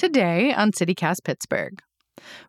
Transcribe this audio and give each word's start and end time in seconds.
Today 0.00 0.54
on 0.54 0.72
CityCast 0.72 1.24
Pittsburgh. 1.24 1.82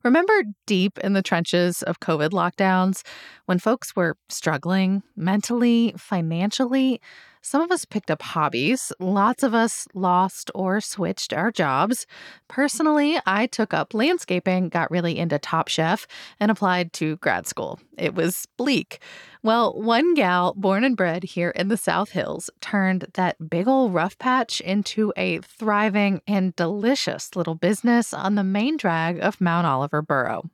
Remember 0.06 0.32
deep 0.66 0.98
in 1.00 1.12
the 1.12 1.22
trenches 1.22 1.84
of 1.84 2.00
COVID 2.00 2.30
lockdowns 2.30 3.02
when 3.46 3.60
folks 3.60 3.94
were 3.94 4.16
struggling 4.30 5.04
mentally, 5.18 5.94
financially? 5.98 7.02
Some 7.44 7.62
of 7.62 7.72
us 7.72 7.86
picked 7.86 8.12
up 8.12 8.22
hobbies. 8.22 8.94
Lots 9.00 9.42
of 9.42 9.56
us 9.56 9.88
lost 9.96 10.52
or 10.54 10.80
switched 10.80 11.34
our 11.34 11.52
jobs. 11.52 12.06
Personally, 12.48 13.20
I 13.26 13.48
took 13.48 13.74
up 13.74 13.96
landscaping, 13.96 14.70
got 14.70 14.92
really 14.92 15.18
into 15.18 15.40
Top 15.40 15.68
Chef, 15.68 16.06
and 16.40 16.52
applied 16.52 16.94
to 16.94 17.18
grad 17.18 17.48
school. 17.48 17.80
It 17.98 18.14
was 18.14 18.48
bleak. 18.58 19.02
Well, 19.42 19.74
one 19.74 20.14
gal 20.14 20.54
born 20.56 20.84
and 20.84 20.96
bred 20.96 21.24
here 21.24 21.50
in 21.50 21.68
the 21.68 21.78
South 21.78 22.12
Hills 22.12 22.52
turned 22.62 23.08
that 23.16 23.50
big 23.50 23.68
old 23.68 23.94
rough 23.94 24.20
patch 24.20 24.62
into 24.62 25.12
a 25.18 25.40
thriving 25.40 26.22
and 26.28 26.56
delicious 26.56 27.36
little 27.36 27.56
business 27.56 28.14
on 28.14 28.36
the 28.36 28.44
main 28.44 28.78
drag 28.78 29.20
of 29.20 29.42
Mount 29.42 29.66
Oliver 29.66 30.04
Borough. 30.04 30.50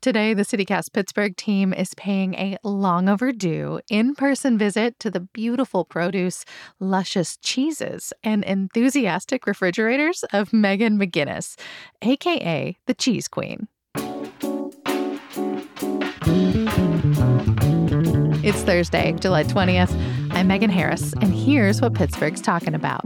Today, 0.00 0.34
the 0.34 0.42
CityCast 0.42 0.92
Pittsburgh 0.92 1.36
team 1.36 1.72
is 1.72 1.94
paying 1.94 2.34
a 2.34 2.58
long 2.62 3.08
overdue 3.08 3.80
in 3.90 4.14
person 4.14 4.58
visit 4.58 4.98
to 5.00 5.10
the 5.10 5.20
beautiful 5.20 5.84
produce, 5.84 6.44
luscious 6.80 7.36
cheeses, 7.38 8.12
and 8.22 8.44
enthusiastic 8.44 9.46
refrigerators 9.46 10.24
of 10.32 10.52
Megan 10.52 10.98
McGinnis, 10.98 11.56
aka 12.02 12.76
the 12.86 12.94
Cheese 12.94 13.28
Queen. 13.28 13.68
It's 18.44 18.60
Thursday, 18.62 19.14
July 19.18 19.44
20th. 19.44 19.90
I'm 20.32 20.48
Megan 20.48 20.68
Harris, 20.68 21.14
and 21.14 21.34
here's 21.34 21.80
what 21.80 21.94
Pittsburgh's 21.94 22.42
talking 22.42 22.74
about. 22.74 23.02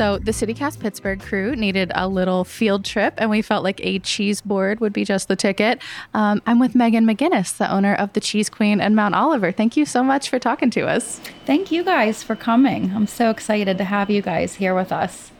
So 0.00 0.16
the 0.16 0.30
CityCast 0.30 0.80
Pittsburgh 0.80 1.20
crew 1.20 1.54
needed 1.54 1.92
a 1.94 2.08
little 2.08 2.42
field 2.42 2.86
trip, 2.86 3.12
and 3.18 3.28
we 3.28 3.42
felt 3.42 3.62
like 3.62 3.84
a 3.84 3.98
cheese 3.98 4.40
board 4.40 4.80
would 4.80 4.94
be 4.94 5.04
just 5.04 5.28
the 5.28 5.36
ticket. 5.36 5.82
Um, 6.14 6.40
I'm 6.46 6.58
with 6.58 6.74
Megan 6.74 7.04
McGinnis, 7.04 7.54
the 7.58 7.70
owner 7.70 7.94
of 7.94 8.10
the 8.14 8.20
Cheese 8.20 8.48
Queen 8.48 8.80
and 8.80 8.96
Mount 8.96 9.14
Oliver. 9.14 9.52
Thank 9.52 9.76
you 9.76 9.84
so 9.84 10.02
much 10.02 10.30
for 10.30 10.38
talking 10.38 10.70
to 10.70 10.88
us. 10.88 11.20
Thank 11.44 11.70
you 11.70 11.84
guys 11.84 12.22
for 12.22 12.34
coming. 12.34 12.92
I'm 12.94 13.06
so 13.06 13.28
excited 13.28 13.76
to 13.76 13.84
have 13.84 14.08
you 14.08 14.22
guys 14.22 14.54
here 14.54 14.74
with 14.74 14.90
us. 14.90 15.32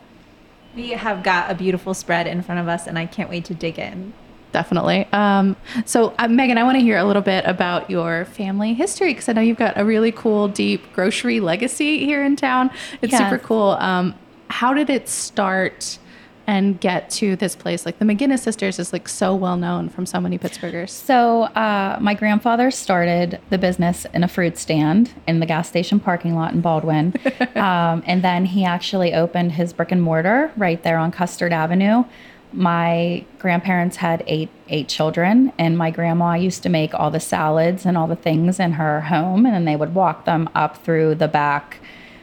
We 0.75 0.91
have 0.91 1.23
got 1.23 1.49
a 1.49 1.55
beautiful 1.55 1.95
spread 1.95 2.27
in 2.27 2.43
front 2.43 2.61
of 2.61 2.67
us, 2.67 2.85
and 2.85 2.99
I 2.99 3.07
can't 3.07 3.31
wait 3.31 3.45
to 3.45 3.55
dig 3.55 3.79
in. 3.79 4.13
Definitely. 4.51 5.07
Um, 5.11 5.55
so, 5.85 6.13
uh, 6.19 6.27
Megan, 6.27 6.59
I 6.59 6.63
want 6.63 6.75
to 6.75 6.81
hear 6.83 6.97
a 6.97 7.05
little 7.05 7.21
bit 7.23 7.45
about 7.45 7.89
your 7.89 8.25
family 8.25 8.73
history 8.75 9.13
because 9.13 9.27
I 9.27 9.33
know 9.33 9.41
you've 9.41 9.57
got 9.57 9.79
a 9.79 9.85
really 9.85 10.11
cool, 10.11 10.49
deep 10.49 10.93
grocery 10.93 11.39
legacy 11.39 12.05
here 12.05 12.23
in 12.23 12.35
town. 12.35 12.69
It's 13.01 13.13
Yes. 13.13 13.21
super 13.21 13.39
cool. 13.39 13.71
Um, 13.79 14.13
how 14.51 14.73
did 14.73 14.89
it 14.89 15.07
start 15.07 15.97
and 16.45 16.79
get 16.79 17.09
to 17.09 17.35
this 17.37 17.55
place? 17.55 17.85
Like 17.85 17.99
the 17.99 18.05
McGinnis 18.05 18.39
sisters 18.39 18.79
is 18.79 18.91
like 18.91 19.07
so 19.07 19.33
well 19.33 19.57
known 19.57 19.89
from 19.89 20.05
so 20.05 20.19
many 20.19 20.37
Pittsburghers. 20.37 20.89
So, 20.89 21.43
uh, 21.43 21.97
my 22.01 22.13
grandfather 22.13 22.69
started 22.71 23.39
the 23.49 23.57
business 23.57 24.05
in 24.13 24.23
a 24.23 24.27
fruit 24.27 24.57
stand 24.57 25.13
in 25.27 25.39
the 25.39 25.45
gas 25.45 25.69
station 25.69 25.99
parking 25.99 26.35
lot 26.35 26.53
in 26.53 26.61
Baldwin. 26.61 27.13
um, 27.55 28.03
and 28.05 28.23
then 28.23 28.45
he 28.45 28.65
actually 28.65 29.13
opened 29.13 29.53
his 29.53 29.71
brick 29.71 29.91
and 29.91 30.01
mortar 30.01 30.51
right 30.57 30.83
there 30.83 30.97
on 30.97 31.11
Custard 31.11 31.53
Avenue. 31.53 32.03
My 32.53 33.23
grandparents 33.39 33.95
had 33.95 34.23
eight 34.27 34.49
eight 34.67 34.89
children, 34.89 35.53
and 35.57 35.77
my 35.77 35.89
grandma 35.89 36.33
used 36.33 36.63
to 36.63 36.69
make 36.69 36.93
all 36.93 37.09
the 37.09 37.21
salads 37.21 37.85
and 37.85 37.97
all 37.97 38.07
the 38.07 38.15
things 38.17 38.59
in 38.59 38.73
her 38.73 38.99
home, 39.01 39.45
and 39.45 39.55
then 39.55 39.63
they 39.63 39.77
would 39.77 39.95
walk 39.95 40.25
them 40.25 40.49
up 40.53 40.83
through 40.83 41.15
the 41.15 41.29
back 41.29 41.77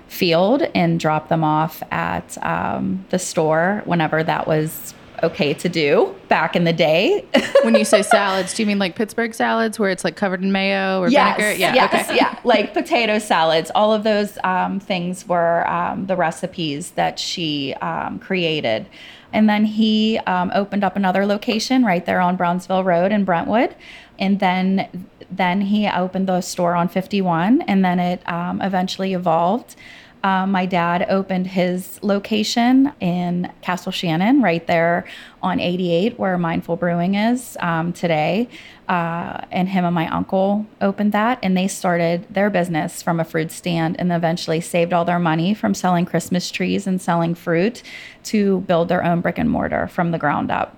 field 0.08 0.62
and 0.74 0.98
drop 0.98 1.28
them 1.28 1.44
off 1.44 1.82
at 1.90 2.42
um, 2.44 3.04
the 3.10 3.18
store 3.18 3.82
whenever 3.84 4.22
that 4.22 4.46
was 4.46 4.94
okay 5.22 5.54
to 5.54 5.68
do 5.68 6.14
back 6.28 6.54
in 6.56 6.64
the 6.64 6.72
day. 6.72 7.24
when 7.62 7.74
you 7.74 7.84
say 7.84 8.02
salads, 8.02 8.54
do 8.54 8.62
you 8.62 8.66
mean 8.66 8.78
like 8.78 8.96
Pittsburgh 8.96 9.34
salads 9.34 9.78
where 9.78 9.90
it's 9.90 10.04
like 10.04 10.16
covered 10.16 10.42
in 10.42 10.52
mayo 10.52 11.00
or 11.00 11.08
yes, 11.08 11.36
vinegar? 11.36 11.58
yes, 11.58 12.10
yeah, 12.14 12.38
like 12.44 12.74
potato 12.74 13.18
salads. 13.18 13.70
All 13.74 13.92
of 13.92 14.04
those 14.04 14.38
um, 14.44 14.80
things 14.80 15.26
were 15.26 15.68
um, 15.68 16.06
the 16.06 16.16
recipes 16.16 16.92
that 16.92 17.18
she 17.18 17.74
um, 17.74 18.18
created. 18.18 18.86
And 19.32 19.48
then 19.48 19.64
he 19.64 20.18
um, 20.20 20.50
opened 20.54 20.84
up 20.84 20.96
another 20.96 21.26
location 21.26 21.84
right 21.84 22.04
there 22.04 22.20
on 22.20 22.36
Brownsville 22.36 22.84
Road 22.84 23.12
in 23.12 23.24
Brentwood. 23.24 23.74
And 24.18 24.40
then 24.40 25.06
then 25.30 25.60
he 25.60 25.86
opened 25.88 26.26
the 26.26 26.40
store 26.40 26.74
on 26.74 26.88
51, 26.88 27.62
and 27.62 27.84
then 27.84 28.00
it 28.00 28.26
um, 28.28 28.62
eventually 28.62 29.12
evolved. 29.12 29.76
Um, 30.24 30.50
my 30.50 30.66
dad 30.66 31.06
opened 31.08 31.46
his 31.46 31.98
location 32.02 32.92
in 33.00 33.52
Castle 33.62 33.92
Shannon, 33.92 34.42
right 34.42 34.66
there 34.66 35.04
on 35.42 35.60
88, 35.60 36.18
where 36.18 36.36
Mindful 36.36 36.76
Brewing 36.76 37.14
is 37.14 37.56
um, 37.60 37.92
today. 37.92 38.48
Uh, 38.88 39.42
and 39.50 39.68
him 39.68 39.84
and 39.84 39.94
my 39.94 40.08
uncle 40.08 40.66
opened 40.80 41.12
that, 41.12 41.38
and 41.42 41.56
they 41.56 41.68
started 41.68 42.26
their 42.30 42.50
business 42.50 43.02
from 43.02 43.20
a 43.20 43.24
fruit 43.24 43.52
stand 43.52 43.96
and 44.00 44.12
eventually 44.12 44.60
saved 44.60 44.92
all 44.92 45.04
their 45.04 45.18
money 45.18 45.54
from 45.54 45.74
selling 45.74 46.04
Christmas 46.04 46.50
trees 46.50 46.86
and 46.86 47.00
selling 47.00 47.34
fruit 47.34 47.82
to 48.24 48.60
build 48.62 48.88
their 48.88 49.04
own 49.04 49.20
brick 49.20 49.38
and 49.38 49.50
mortar 49.50 49.86
from 49.86 50.10
the 50.10 50.18
ground 50.18 50.50
up. 50.50 50.76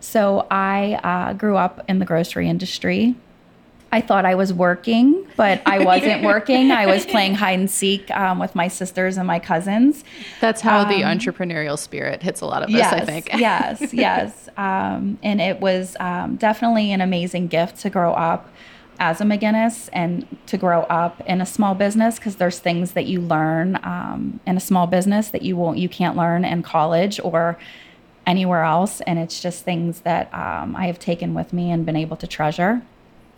So 0.00 0.46
I 0.50 0.94
uh, 1.02 1.32
grew 1.34 1.56
up 1.56 1.84
in 1.88 1.98
the 1.98 2.04
grocery 2.04 2.48
industry. 2.48 3.16
I 3.90 4.00
thought 4.02 4.26
I 4.26 4.34
was 4.34 4.52
working, 4.52 5.26
but 5.36 5.62
I 5.64 5.84
wasn't 5.84 6.22
working. 6.22 6.70
I 6.70 6.86
was 6.86 7.06
playing 7.06 7.34
hide 7.34 7.58
and 7.58 7.70
seek 7.70 8.10
um, 8.10 8.38
with 8.38 8.54
my 8.54 8.68
sisters 8.68 9.16
and 9.16 9.26
my 9.26 9.38
cousins. 9.38 10.04
That's 10.40 10.60
how 10.60 10.84
the 10.84 11.02
entrepreneurial 11.02 11.78
spirit 11.78 12.22
hits 12.22 12.40
a 12.40 12.46
lot 12.46 12.62
of 12.62 12.74
us, 12.74 12.92
I 12.92 13.04
think. 13.04 13.30
yes, 13.34 13.92
yes. 13.94 14.48
Um, 14.56 15.18
and 15.22 15.40
it 15.40 15.60
was 15.60 15.96
um, 16.00 16.36
definitely 16.36 16.92
an 16.92 17.00
amazing 17.00 17.48
gift 17.48 17.80
to 17.80 17.90
grow 17.90 18.12
up 18.12 18.50
as 19.00 19.20
a 19.20 19.24
McGinnis 19.24 19.88
and 19.92 20.26
to 20.46 20.58
grow 20.58 20.82
up 20.82 21.20
in 21.26 21.40
a 21.40 21.46
small 21.46 21.74
business 21.74 22.16
because 22.16 22.36
there's 22.36 22.58
things 22.58 22.92
that 22.92 23.06
you 23.06 23.20
learn 23.20 23.78
um, 23.84 24.40
in 24.46 24.56
a 24.56 24.60
small 24.60 24.86
business 24.86 25.30
that 25.30 25.42
you 25.42 25.56
won't, 25.56 25.78
you 25.78 25.88
can't 25.88 26.16
learn 26.16 26.44
in 26.44 26.62
college 26.62 27.20
or 27.22 27.58
anywhere 28.26 28.64
else. 28.64 29.00
And 29.02 29.18
it's 29.18 29.40
just 29.40 29.64
things 29.64 30.00
that 30.00 30.32
um, 30.34 30.76
I 30.76 30.86
have 30.86 30.98
taken 30.98 31.32
with 31.32 31.52
me 31.52 31.70
and 31.70 31.86
been 31.86 31.96
able 31.96 32.16
to 32.16 32.26
treasure. 32.26 32.82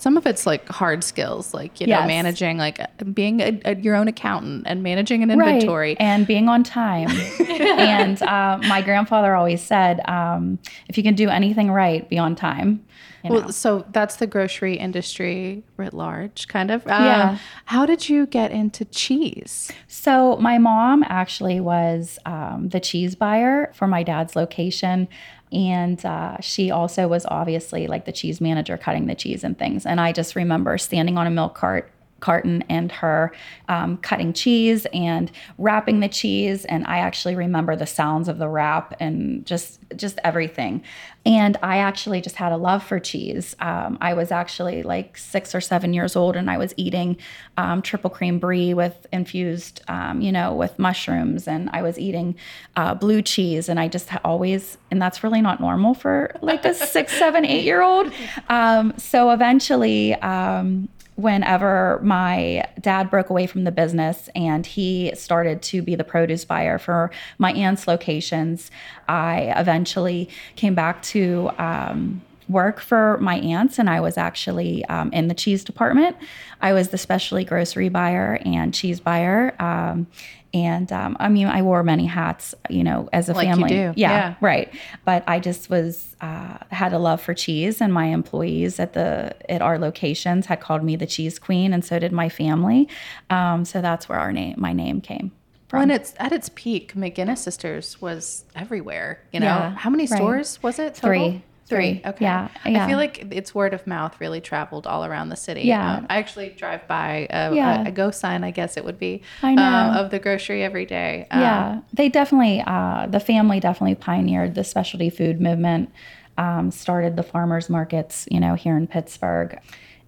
Some 0.00 0.16
of 0.16 0.26
it's 0.26 0.46
like 0.46 0.66
hard 0.68 1.04
skills, 1.04 1.52
like 1.52 1.80
you 1.80 1.86
know, 1.86 2.06
managing, 2.06 2.56
like 2.56 2.80
being 3.14 3.40
a, 3.40 3.60
a, 3.66 3.76
your 3.76 3.94
own 3.96 4.08
accountant 4.08 4.64
and 4.66 4.82
managing 4.82 5.22
an 5.22 5.30
inventory. 5.30 5.90
Right. 5.90 5.96
and 6.00 6.26
being 6.26 6.48
on 6.48 6.62
time. 6.64 7.08
and 7.48 8.20
uh, 8.22 8.58
my 8.66 8.80
grandfather 8.80 9.34
always 9.34 9.62
said, 9.62 10.00
um, 10.08 10.58
if 10.88 10.96
you 10.96 11.02
can 11.02 11.14
do 11.14 11.28
anything 11.28 11.70
right, 11.70 12.08
be 12.08 12.16
on 12.16 12.34
time. 12.34 12.82
You 13.22 13.30
know? 13.30 13.36
Well, 13.40 13.52
so 13.52 13.84
that's 13.92 14.16
the 14.16 14.26
grocery 14.26 14.76
industry 14.76 15.62
writ 15.76 15.92
large, 15.92 16.48
kind 16.48 16.70
of. 16.70 16.86
Uh, 16.86 16.88
Yeah. 17.10 17.38
How 17.66 17.84
did 17.84 18.08
you 18.08 18.26
get 18.26 18.50
into 18.52 18.86
cheese? 18.86 19.70
So 19.86 20.36
my 20.38 20.56
mom 20.56 21.04
actually 21.06 21.60
was 21.60 22.18
um, 22.24 22.70
the 22.70 22.80
cheese 22.80 23.14
buyer 23.14 23.70
for 23.74 23.86
my 23.86 24.02
dad's 24.02 24.34
location. 24.34 25.08
And 25.52 26.04
uh, 26.04 26.40
she 26.40 26.70
also 26.70 27.08
was 27.08 27.26
obviously 27.26 27.86
like 27.86 28.04
the 28.04 28.12
cheese 28.12 28.40
manager 28.40 28.76
cutting 28.76 29.06
the 29.06 29.14
cheese 29.14 29.42
and 29.42 29.58
things. 29.58 29.84
And 29.84 30.00
I 30.00 30.12
just 30.12 30.36
remember 30.36 30.78
standing 30.78 31.18
on 31.18 31.26
a 31.26 31.30
milk 31.30 31.54
cart 31.54 31.90
carton 32.20 32.62
and 32.68 32.92
her 32.92 33.32
um, 33.68 33.96
cutting 33.98 34.32
cheese 34.32 34.86
and 34.92 35.30
wrapping 35.58 36.00
the 36.00 36.08
cheese. 36.08 36.64
And 36.66 36.86
i 36.86 36.98
actually 36.98 37.34
remember 37.34 37.76
the 37.76 37.86
sounds 37.86 38.28
of 38.28 38.38
the 38.38 38.48
wrap 38.48 38.94
and 39.00 39.44
just 39.46 39.80
just 39.96 40.18
everything. 40.24 40.82
And 41.26 41.56
i 41.62 41.78
actually 41.78 42.20
just 42.20 42.36
had 42.36 42.52
a 42.52 42.56
love 42.56 42.82
for 42.82 43.00
cheese. 43.00 43.56
Um, 43.60 43.98
i 44.00 44.14
was 44.14 44.30
actually 44.30 44.82
like 44.82 45.16
six 45.16 45.54
or 45.54 45.60
seven 45.60 45.92
years 45.94 46.16
old 46.16 46.36
and 46.36 46.50
i 46.50 46.58
was 46.58 46.74
eating 46.76 47.16
um, 47.56 47.82
triple 47.82 48.10
cream 48.10 48.38
brie 48.38 48.74
with 48.74 49.06
infused 49.12 49.82
um, 49.88 50.20
you 50.20 50.32
know 50.32 50.54
with 50.54 50.78
mushrooms. 50.78 51.48
And 51.48 51.70
i 51.72 51.82
was 51.82 51.98
eating 51.98 52.36
uh, 52.76 52.94
blue 52.94 53.22
cheese. 53.22 53.68
And 53.68 53.80
i 53.80 53.88
just 53.88 54.10
always 54.24 54.78
and 54.90 55.00
that's 55.00 55.22
really 55.22 55.40
not 55.40 55.60
normal 55.60 55.94
for 55.94 56.34
like 56.42 56.64
a 56.64 56.74
six 56.74 57.12
seven 57.12 57.44
eight 57.44 57.64
year 57.64 57.82
old. 57.82 58.12
Um, 58.48 58.94
so 58.96 59.30
eventually 59.30 60.14
um, 60.16 60.88
whenever 61.20 62.00
my 62.02 62.64
dad 62.80 63.10
broke 63.10 63.30
away 63.30 63.46
from 63.46 63.64
the 63.64 63.72
business 63.72 64.28
and 64.34 64.66
he 64.66 65.12
started 65.14 65.62
to 65.62 65.82
be 65.82 65.94
the 65.94 66.04
produce 66.04 66.44
buyer 66.44 66.78
for 66.78 67.10
my 67.38 67.52
aunt's 67.52 67.86
locations, 67.86 68.70
I 69.08 69.52
eventually 69.56 70.28
came 70.56 70.74
back 70.74 71.02
to 71.02 71.50
um, 71.58 72.22
work 72.48 72.80
for 72.80 73.16
my 73.18 73.36
aunts, 73.36 73.78
and 73.78 73.88
I 73.88 74.00
was 74.00 74.18
actually 74.18 74.84
um, 74.86 75.12
in 75.12 75.28
the 75.28 75.34
cheese 75.34 75.62
department. 75.62 76.16
I 76.60 76.72
was 76.72 76.88
the 76.88 76.98
specialty 76.98 77.44
grocery 77.44 77.88
buyer 77.88 78.40
and 78.44 78.74
cheese 78.74 79.00
buyer. 79.00 79.54
Um, 79.60 80.06
and 80.52 80.90
um, 80.92 81.16
I 81.20 81.28
mean, 81.28 81.46
I 81.46 81.62
wore 81.62 81.82
many 81.82 82.06
hats, 82.06 82.54
you 82.68 82.82
know, 82.82 83.08
as 83.12 83.28
a 83.28 83.32
Like 83.34 83.48
family. 83.48 83.68
do, 83.68 83.92
Yeah, 83.96 84.10
yeah. 84.10 84.34
right. 84.40 84.72
But 85.04 85.22
I 85.28 85.38
just 85.38 85.70
was 85.70 86.16
uh, 86.20 86.58
had 86.70 86.92
a 86.92 86.98
love 86.98 87.20
for 87.22 87.34
cheese, 87.34 87.80
and 87.80 87.92
my 87.92 88.06
employees 88.06 88.80
at 88.80 88.92
the 88.94 89.34
at 89.50 89.62
our 89.62 89.78
locations 89.78 90.46
had 90.46 90.60
called 90.60 90.82
me 90.82 90.96
the 90.96 91.06
cheese 91.06 91.38
queen, 91.38 91.72
and 91.72 91.84
so 91.84 91.98
did 91.98 92.12
my 92.12 92.28
family. 92.28 92.88
Um, 93.30 93.64
so 93.64 93.80
that's 93.80 94.08
where 94.08 94.18
our 94.18 94.32
name, 94.32 94.54
my 94.58 94.72
name 94.72 95.00
came. 95.00 95.32
When 95.70 95.92
it's 95.92 96.14
at 96.18 96.32
its 96.32 96.50
peak, 96.56 96.94
McGinnis 96.94 97.38
Sisters 97.38 98.00
was 98.00 98.44
everywhere. 98.56 99.20
You 99.32 99.38
know, 99.38 99.46
Yeah, 99.46 99.70
how 99.76 99.88
many 99.88 100.02
right. 100.08 100.16
stores 100.16 100.60
was 100.64 100.80
it? 100.80 100.96
total? 100.96 101.30
Three. 101.30 101.42
Three. 101.70 102.02
Okay. 102.04 102.24
Yeah, 102.24 102.48
I 102.64 102.86
feel 102.86 102.98
like 102.98 103.32
its 103.32 103.54
word 103.54 103.72
of 103.72 103.86
mouth 103.86 104.20
really 104.20 104.40
traveled 104.40 104.86
all 104.86 105.04
around 105.04 105.28
the 105.30 105.36
city. 105.36 105.62
Yeah. 105.62 105.96
Um, 105.98 106.06
I 106.10 106.18
actually 106.18 106.50
drive 106.50 106.86
by 106.86 107.26
a, 107.30 107.54
Yeah. 107.54 107.84
a, 107.84 107.88
a 107.88 107.90
ghost 107.90 108.20
sign, 108.20 108.44
I 108.44 108.50
guess 108.50 108.76
it 108.76 108.84
would 108.84 108.98
be, 108.98 109.22
I 109.42 109.54
know. 109.54 109.62
Um, 109.62 109.96
of 109.96 110.10
the 110.10 110.18
grocery 110.18 110.62
every 110.62 110.84
day. 110.84 111.26
Um, 111.30 111.40
yeah, 111.40 111.80
they 111.92 112.08
definitely, 112.08 112.62
uh, 112.66 113.06
the 113.06 113.20
family 113.20 113.60
definitely 113.60 113.94
pioneered 113.94 114.54
the 114.54 114.64
specialty 114.64 115.10
food 115.10 115.40
movement, 115.40 115.90
um, 116.36 116.70
started 116.70 117.16
the 117.16 117.22
farmers 117.22 117.70
markets, 117.70 118.26
you 118.30 118.40
know, 118.40 118.54
here 118.54 118.76
in 118.76 118.86
Pittsburgh. 118.86 119.58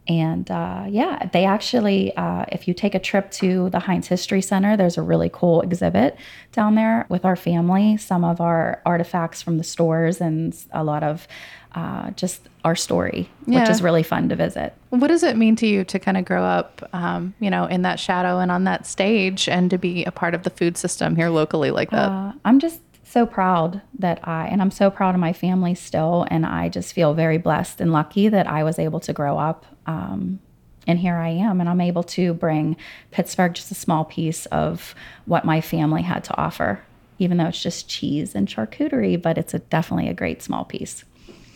And 0.08 0.50
uh, 0.50 0.86
yeah, 0.88 1.28
they 1.32 1.44
actually, 1.44 2.16
uh, 2.16 2.44
if 2.50 2.66
you 2.66 2.74
take 2.74 2.94
a 2.94 2.98
trip 2.98 3.30
to 3.32 3.70
the 3.70 3.78
Heinz 3.78 4.08
History 4.08 4.42
Center, 4.42 4.76
there's 4.76 4.98
a 4.98 5.02
really 5.02 5.30
cool 5.32 5.60
exhibit 5.60 6.16
down 6.50 6.74
there 6.74 7.06
with 7.08 7.24
our 7.24 7.36
family, 7.36 7.96
some 7.96 8.24
of 8.24 8.40
our 8.40 8.82
artifacts 8.84 9.42
from 9.42 9.58
the 9.58 9.64
stores, 9.64 10.20
and 10.20 10.56
a 10.72 10.82
lot 10.82 11.04
of 11.04 11.28
uh, 11.74 12.10
just 12.10 12.48
our 12.64 12.76
story, 12.76 13.30
which 13.46 13.68
is 13.68 13.80
really 13.80 14.02
fun 14.02 14.28
to 14.28 14.36
visit. 14.36 14.74
What 14.90 15.06
does 15.06 15.22
it 15.22 15.36
mean 15.36 15.56
to 15.56 15.66
you 15.66 15.84
to 15.84 15.98
kind 15.98 16.16
of 16.16 16.24
grow 16.24 16.42
up, 16.42 16.86
um, 16.92 17.34
you 17.40 17.48
know, 17.48 17.66
in 17.66 17.82
that 17.82 17.98
shadow 17.98 18.40
and 18.40 18.50
on 18.50 18.64
that 18.64 18.86
stage 18.86 19.48
and 19.48 19.70
to 19.70 19.78
be 19.78 20.04
a 20.04 20.10
part 20.10 20.34
of 20.34 20.42
the 20.42 20.50
food 20.50 20.76
system 20.76 21.16
here 21.16 21.30
locally 21.30 21.70
like 21.70 21.90
that? 21.90 22.10
Uh, 22.10 22.32
I'm 22.44 22.58
just 22.58 22.80
so 23.04 23.26
proud 23.26 23.80
that 23.98 24.26
I, 24.26 24.46
and 24.46 24.60
I'm 24.60 24.70
so 24.70 24.90
proud 24.90 25.14
of 25.14 25.20
my 25.20 25.32
family 25.32 25.74
still. 25.74 26.26
And 26.30 26.44
I 26.44 26.68
just 26.68 26.92
feel 26.92 27.14
very 27.14 27.38
blessed 27.38 27.80
and 27.80 27.92
lucky 27.92 28.28
that 28.28 28.46
I 28.46 28.64
was 28.64 28.78
able 28.78 29.00
to 29.00 29.12
grow 29.12 29.38
up. 29.38 29.64
Um, 29.86 30.40
and 30.86 30.98
here 30.98 31.16
I 31.16 31.28
am, 31.28 31.60
and 31.60 31.68
I'm 31.68 31.80
able 31.80 32.02
to 32.04 32.34
bring 32.34 32.76
Pittsburgh 33.10 33.54
just 33.54 33.70
a 33.70 33.74
small 33.74 34.04
piece 34.04 34.46
of 34.46 34.94
what 35.26 35.44
my 35.44 35.60
family 35.60 36.02
had 36.02 36.24
to 36.24 36.36
offer, 36.36 36.80
even 37.18 37.36
though 37.36 37.46
it's 37.46 37.62
just 37.62 37.88
cheese 37.88 38.34
and 38.34 38.48
charcuterie, 38.48 39.20
but 39.20 39.38
it's 39.38 39.54
a, 39.54 39.60
definitely 39.60 40.08
a 40.08 40.14
great 40.14 40.42
small 40.42 40.64
piece. 40.64 41.04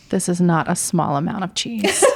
this 0.09 0.29
is 0.29 0.39
not 0.39 0.69
a 0.69 0.75
small 0.75 1.17
amount 1.17 1.43
of 1.43 1.53
cheese. 1.55 2.05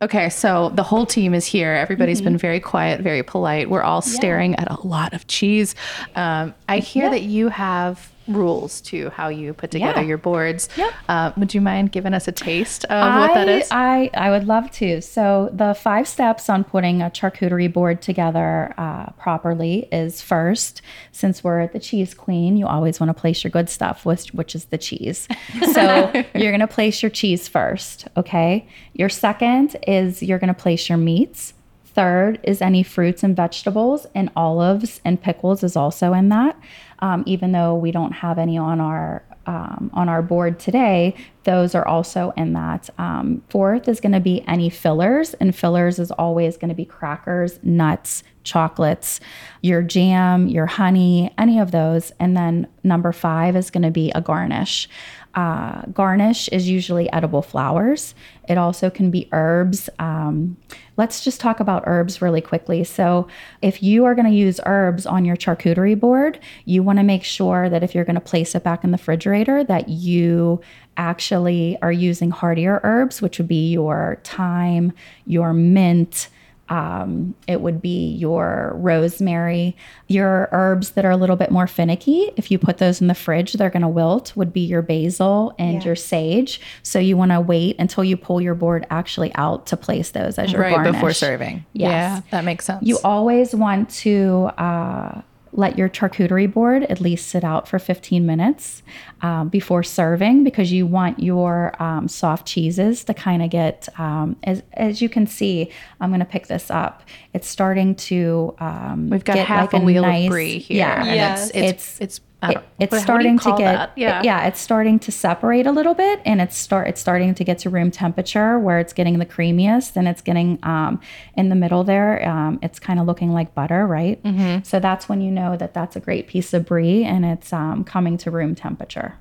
Okay, 0.00 0.28
so 0.30 0.68
the 0.74 0.84
whole 0.84 1.06
team 1.06 1.34
is 1.34 1.44
here. 1.44 1.72
Everybody's 1.72 2.20
been 2.20 2.38
very 2.38 2.60
quiet, 2.60 3.00
very 3.00 3.24
polite. 3.24 3.68
We're 3.68 3.82
all 3.82 4.00
staring 4.00 4.54
at 4.54 4.70
a 4.70 4.86
lot 4.86 5.12
of 5.12 5.26
cheese. 5.26 5.74
Um, 6.14 6.54
I 6.68 6.78
hear 6.78 7.04
Yeah. 7.04 7.10
that 7.10 7.22
you 7.22 7.48
have 7.48 8.08
rules 8.28 8.80
to 8.82 9.10
how 9.10 9.28
you 9.28 9.52
put 9.54 9.70
together 9.70 10.00
Yeah. 10.02 10.06
your 10.08 10.18
boards. 10.18 10.68
Yep. 10.76 10.92
Uh, 11.08 11.32
would 11.36 11.54
you 11.54 11.60
mind 11.60 11.92
giving 11.92 12.14
us 12.14 12.28
a 12.28 12.32
taste 12.32 12.84
of 12.84 13.14
what 13.20 13.34
that 13.34 13.48
is? 13.48 13.70
I- 13.70 14.10
I, 14.14 14.26
I 14.26 14.30
would 14.30 14.46
love 14.46 14.70
to. 14.72 15.00
So, 15.00 15.50
the 15.52 15.74
five 15.74 16.06
steps 16.06 16.48
on 16.50 16.62
putting 16.64 17.00
a 17.02 17.10
charcuterie 17.10 17.72
board 17.72 18.02
together 18.02 18.74
uh, 18.76 19.10
properly 19.12 19.88
is 19.90 20.20
first, 20.20 20.82
since 21.10 21.42
we're 21.42 21.60
at 21.60 21.72
the 21.72 21.78
cheese 21.80 22.12
queen, 22.14 22.56
you 22.56 22.66
always 22.66 23.00
want 23.00 23.08
to 23.08 23.14
place 23.20 23.42
your 23.42 23.50
good 23.50 23.68
stuff, 23.70 24.04
which, 24.04 24.28
which 24.34 24.54
is 24.54 24.66
the 24.66 24.78
cheese. 24.78 25.26
So, 25.72 26.12
you're 26.34 26.50
going 26.50 26.60
to 26.60 26.66
place 26.66 27.02
your 27.02 27.10
cheese 27.10 27.48
first, 27.48 28.06
okay? 28.16 28.68
Your 28.94 29.08
second 29.08 29.76
is 29.86 30.22
you're 30.22 30.38
going 30.38 30.48
to 30.54 30.60
place 30.60 30.88
your 30.88 30.98
meats. 30.98 31.54
Third 31.86 32.38
is 32.44 32.60
any 32.62 32.82
fruits 32.82 33.22
and 33.24 33.34
vegetables, 33.34 34.06
and 34.14 34.30
olives 34.36 35.00
and 35.04 35.20
pickles 35.20 35.62
is 35.64 35.76
also 35.76 36.12
in 36.12 36.28
that. 36.28 36.56
Um, 37.00 37.22
even 37.26 37.52
though 37.52 37.74
we 37.74 37.92
don't 37.92 38.12
have 38.12 38.38
any 38.38 38.58
on 38.58 38.80
our 38.80 39.24
um, 39.46 39.90
on 39.94 40.10
our 40.10 40.20
board 40.20 40.58
today, 40.58 41.14
those 41.44 41.74
are 41.74 41.86
also 41.86 42.34
in 42.36 42.52
that. 42.52 42.90
Um, 42.98 43.42
fourth 43.48 43.88
is 43.88 43.98
going 43.98 44.12
to 44.12 44.20
be 44.20 44.44
any 44.46 44.68
fillers, 44.68 45.32
and 45.34 45.56
fillers 45.56 45.98
is 45.98 46.10
always 46.10 46.58
going 46.58 46.68
to 46.68 46.74
be 46.74 46.84
crackers, 46.84 47.58
nuts, 47.62 48.22
chocolates, 48.42 49.20
your 49.62 49.82
jam, 49.82 50.48
your 50.48 50.66
honey, 50.66 51.32
any 51.38 51.58
of 51.58 51.70
those. 51.70 52.12
And 52.20 52.36
then 52.36 52.66
number 52.84 53.12
five 53.12 53.56
is 53.56 53.70
going 53.70 53.84
to 53.84 53.90
be 53.90 54.10
a 54.14 54.20
garnish. 54.20 54.88
Uh, 55.34 55.82
garnish 55.92 56.48
is 56.48 56.68
usually 56.68 57.10
edible 57.12 57.42
flowers. 57.42 58.14
It 58.48 58.58
also 58.58 58.90
can 58.90 59.10
be 59.10 59.28
herbs. 59.30 59.88
Um, 59.98 60.56
let's 60.96 61.22
just 61.22 61.40
talk 61.40 61.60
about 61.60 61.84
herbs 61.86 62.20
really 62.20 62.40
quickly. 62.40 62.82
So, 62.82 63.28
if 63.62 63.82
you 63.82 64.04
are 64.04 64.14
going 64.14 64.26
to 64.26 64.34
use 64.34 64.58
herbs 64.66 65.06
on 65.06 65.24
your 65.24 65.36
charcuterie 65.36 65.98
board, 65.98 66.40
you 66.64 66.82
want 66.82 66.98
to 66.98 67.04
make 67.04 67.24
sure 67.24 67.68
that 67.68 67.82
if 67.82 67.94
you're 67.94 68.04
going 68.04 68.14
to 68.14 68.20
place 68.20 68.54
it 68.54 68.64
back 68.64 68.84
in 68.84 68.90
the 68.90 68.96
refrigerator, 68.96 69.62
that 69.64 69.88
you 69.88 70.60
actually 70.96 71.78
are 71.82 71.92
using 71.92 72.30
hardier 72.30 72.80
herbs, 72.82 73.22
which 73.22 73.38
would 73.38 73.48
be 73.48 73.70
your 73.70 74.20
thyme, 74.24 74.92
your 75.26 75.52
mint. 75.52 76.28
Um, 76.68 77.34
it 77.46 77.60
would 77.60 77.80
be 77.80 78.12
your 78.14 78.72
rosemary. 78.76 79.76
Your 80.06 80.48
herbs 80.52 80.90
that 80.90 81.04
are 81.04 81.10
a 81.10 81.16
little 81.16 81.36
bit 81.36 81.50
more 81.50 81.66
finicky, 81.66 82.30
if 82.36 82.50
you 82.50 82.58
put 82.58 82.78
those 82.78 83.00
in 83.00 83.06
the 83.06 83.14
fridge, 83.14 83.54
they're 83.54 83.70
going 83.70 83.82
to 83.82 83.88
wilt, 83.88 84.36
would 84.36 84.52
be 84.52 84.60
your 84.60 84.82
basil 84.82 85.54
and 85.58 85.74
Yeah. 85.74 85.84
your 85.84 85.96
sage. 85.96 86.60
So 86.82 86.98
you 86.98 87.16
want 87.16 87.32
to 87.32 87.40
wait 87.40 87.76
until 87.78 88.04
you 88.04 88.16
pull 88.16 88.40
your 88.40 88.54
board 88.54 88.86
actually 88.90 89.32
out 89.34 89.66
to 89.66 89.76
place 89.76 90.10
those 90.10 90.38
as 90.38 90.52
your 90.52 90.60
right 90.62 90.82
before 90.92 91.12
serving. 91.12 91.64
Yes. 91.72 91.88
Yeah, 91.90 92.20
that 92.30 92.44
makes 92.44 92.64
sense. 92.64 92.82
You 92.86 92.98
always 93.04 93.54
want 93.54 93.90
to 93.90 94.50
uh, 94.58 95.22
let 95.52 95.78
your 95.78 95.88
charcuterie 95.88 96.52
board 96.52 96.84
at 96.84 97.00
least 97.00 97.28
sit 97.28 97.44
out 97.44 97.66
for 97.68 97.78
15 97.78 98.24
minutes 98.26 98.82
um, 99.22 99.48
before 99.48 99.82
serving 99.82 100.44
because 100.44 100.72
you 100.72 100.86
want 100.86 101.20
your 101.20 101.80
um, 101.82 102.08
soft 102.08 102.46
cheeses 102.46 103.04
to 103.04 103.14
kind 103.14 103.42
of 103.42 103.50
get, 103.50 103.88
um, 103.98 104.36
as, 104.44 104.62
as 104.74 105.00
you 105.02 105.08
can 105.08 105.26
see, 105.26 105.70
I'm 106.00 106.10
going 106.10 106.20
to 106.20 106.26
pick 106.26 106.46
this 106.46 106.70
up. 106.70 107.02
It's 107.32 107.48
starting 107.48 107.94
to. 107.96 108.54
Um, 108.58 109.10
We've 109.10 109.24
got 109.24 109.34
get 109.34 109.46
half 109.46 109.72
like 109.72 109.82
a 109.82 109.84
wheel 109.84 110.02
nice, 110.02 110.26
of 110.26 110.30
brie 110.30 110.58
here. 110.58 110.78
Yeah. 110.78 111.04
and 111.04 111.14
Yes. 111.14 111.50
it's, 111.50 112.00
it's 112.00 112.00
it's 112.00 112.20
I 112.20 112.27
it- 112.42 112.48
it's 112.50 112.56
what- 112.56 112.68
what 112.80 112.88
do 112.88 112.92
you 112.92 113.00
starting 113.00 113.38
to 113.38 113.50
get 113.56 113.72
that? 113.72 113.90
Yeah. 113.96 114.20
yeah 114.24 114.46
it's 114.46 114.60
starting 114.60 114.98
to 115.00 115.10
separate 115.10 115.66
a 115.66 115.72
little 115.72 115.94
bit 115.94 116.20
and 116.24 116.40
it's 116.40 116.56
start 116.56 116.86
it's 116.88 117.00
starting 117.00 117.34
to 117.34 117.42
get 117.44 117.58
to 117.58 117.70
room 117.70 117.90
temperature 117.90 118.58
where 118.58 118.78
it's 118.78 118.92
getting 118.92 119.18
the 119.18 119.26
creamiest 119.26 119.96
and 119.96 120.06
it's 120.06 120.22
getting 120.22 120.58
um, 120.62 121.00
in 121.36 121.48
the 121.48 121.56
middle 121.56 121.82
there 121.84 122.26
um, 122.28 122.58
it's 122.62 122.78
kind 122.78 123.00
of 123.00 123.06
looking 123.06 123.32
like 123.32 123.54
butter 123.54 123.86
right 123.86 124.22
Mm-hmm. 124.22 124.62
so 124.62 124.78
that's 124.78 125.08
when 125.08 125.20
you 125.20 125.30
know 125.32 125.56
that 125.56 125.74
that's 125.74 125.96
a 125.96 126.00
great 126.00 126.28
piece 126.28 126.54
of 126.54 126.64
brie 126.66 127.02
and 127.04 127.24
it's 127.24 127.52
um, 127.52 127.82
coming 127.84 128.16
to 128.18 128.30
room 128.30 128.54
temperature 128.54 129.14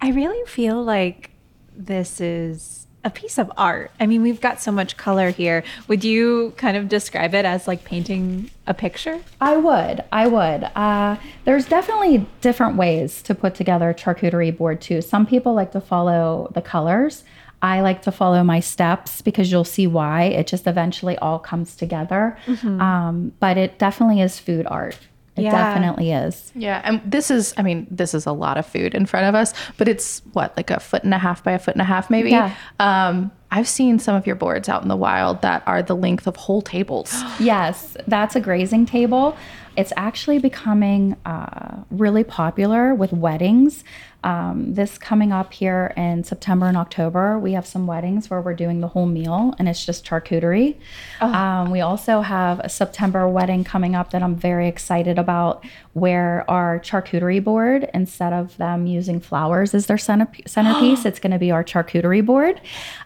I 0.00 0.10
really 0.10 0.44
feel 0.46 0.82
like 0.82 1.30
this 1.76 2.20
is 2.20 2.86
a 3.04 3.10
piece 3.10 3.38
of 3.38 3.52
art. 3.56 3.90
I 4.00 4.06
mean, 4.06 4.22
we've 4.22 4.40
got 4.40 4.60
so 4.60 4.72
much 4.72 4.96
color 4.96 5.30
here. 5.30 5.62
Would 5.88 6.04
you 6.04 6.54
kind 6.56 6.76
of 6.76 6.88
describe 6.88 7.34
it 7.34 7.44
as 7.44 7.68
like 7.68 7.84
painting 7.84 8.50
a 8.66 8.74
picture? 8.74 9.20
I 9.40 9.56
would. 9.58 10.02
I 10.10 10.26
would. 10.26 10.64
Uh, 10.74 11.16
there's 11.44 11.66
definitely 11.66 12.26
different 12.40 12.76
ways 12.76 13.22
to 13.22 13.34
put 13.34 13.54
together 13.54 13.90
a 13.90 13.94
charcuterie 13.94 14.56
board 14.56 14.80
too. 14.80 15.02
Some 15.02 15.26
people 15.26 15.52
like 15.54 15.72
to 15.72 15.80
follow 15.80 16.50
the 16.54 16.62
colors. 16.62 17.24
I 17.62 17.80
like 17.80 18.02
to 18.02 18.12
follow 18.12 18.42
my 18.44 18.60
steps 18.60 19.22
because 19.22 19.50
you'll 19.50 19.64
see 19.64 19.86
why. 19.86 20.24
It 20.24 20.46
just 20.46 20.66
eventually 20.66 21.16
all 21.18 21.38
comes 21.38 21.76
together. 21.76 22.36
Um, 22.80 23.32
but 23.40 23.56
it 23.56 23.78
definitely 23.78 24.20
is 24.20 24.38
food 24.38 24.66
art. 24.66 24.98
It 25.36 25.42
Yeah. 25.42 25.50
definitely 25.50 26.12
is. 26.12 26.52
Yeah, 26.54 26.80
and 26.84 27.00
this 27.04 27.30
is, 27.30 27.54
I 27.56 27.62
mean, 27.62 27.86
this 27.90 28.14
is 28.14 28.24
a 28.24 28.32
lot 28.32 28.56
of 28.56 28.66
food 28.66 28.94
in 28.94 29.04
front 29.04 29.26
of 29.26 29.34
us, 29.34 29.52
but 29.78 29.88
it's 29.88 30.22
what, 30.32 30.56
like 30.56 30.70
a 30.70 30.78
foot 30.78 31.02
and 31.02 31.12
a 31.12 31.18
half 31.18 31.42
by 31.42 31.52
a 31.52 31.58
foot 31.58 31.74
and 31.74 31.82
a 31.82 31.84
half, 31.84 32.08
maybe? 32.08 32.30
Yeah. 32.30 32.54
Um, 32.78 33.32
I've 33.50 33.68
seen 33.68 33.98
some 33.98 34.14
of 34.14 34.26
your 34.26 34.36
boards 34.36 34.68
out 34.68 34.82
in 34.82 34.88
the 34.88 34.96
wild 34.96 35.42
that 35.42 35.62
are 35.66 35.82
the 35.82 35.96
length 35.96 36.26
of 36.26 36.36
whole 36.36 36.62
tables. 36.62 37.12
Yes, 37.40 37.96
that's 38.06 38.36
a 38.36 38.40
grazing 38.40 38.86
table. 38.86 39.36
It's 39.76 39.92
actually 39.96 40.38
becoming 40.38 41.16
uh, 41.26 41.78
really 41.90 42.22
popular 42.22 42.94
with 42.94 43.12
weddings. 43.12 43.82
Um, 44.24 44.72
this 44.72 44.96
coming 44.96 45.32
up 45.32 45.52
here 45.52 45.92
in 45.98 46.24
September 46.24 46.66
and 46.66 46.76
October, 46.78 47.38
we 47.38 47.52
have 47.52 47.66
some 47.66 47.86
weddings 47.86 48.30
where 48.30 48.40
we're 48.40 48.54
doing 48.54 48.80
the 48.80 48.88
whole 48.88 49.04
meal 49.04 49.54
and 49.58 49.68
it's 49.68 49.84
just 49.84 50.04
charcuterie. 50.06 50.76
Um, 51.20 51.70
we 51.70 51.82
also 51.82 52.22
have 52.22 52.58
a 52.60 52.70
September 52.70 53.28
wedding 53.28 53.64
coming 53.64 53.94
up 53.94 54.10
that 54.12 54.22
I'm 54.22 54.34
very 54.34 54.66
excited 54.66 55.18
about, 55.18 55.62
where 55.92 56.44
our 56.50 56.80
charcuterie 56.80 57.44
board, 57.44 57.88
instead 57.92 58.32
of 58.32 58.56
them 58.56 58.86
using 58.86 59.20
flowers 59.20 59.74
as 59.74 59.86
their 59.86 59.98
centerp- 59.98 60.48
centerpiece, 60.48 61.04
it's 61.08 61.20
going 61.20 61.32
to 61.32 61.38
be 61.38 61.50
our 61.50 61.62
charcuterie 61.62 62.24
board. 62.24 62.60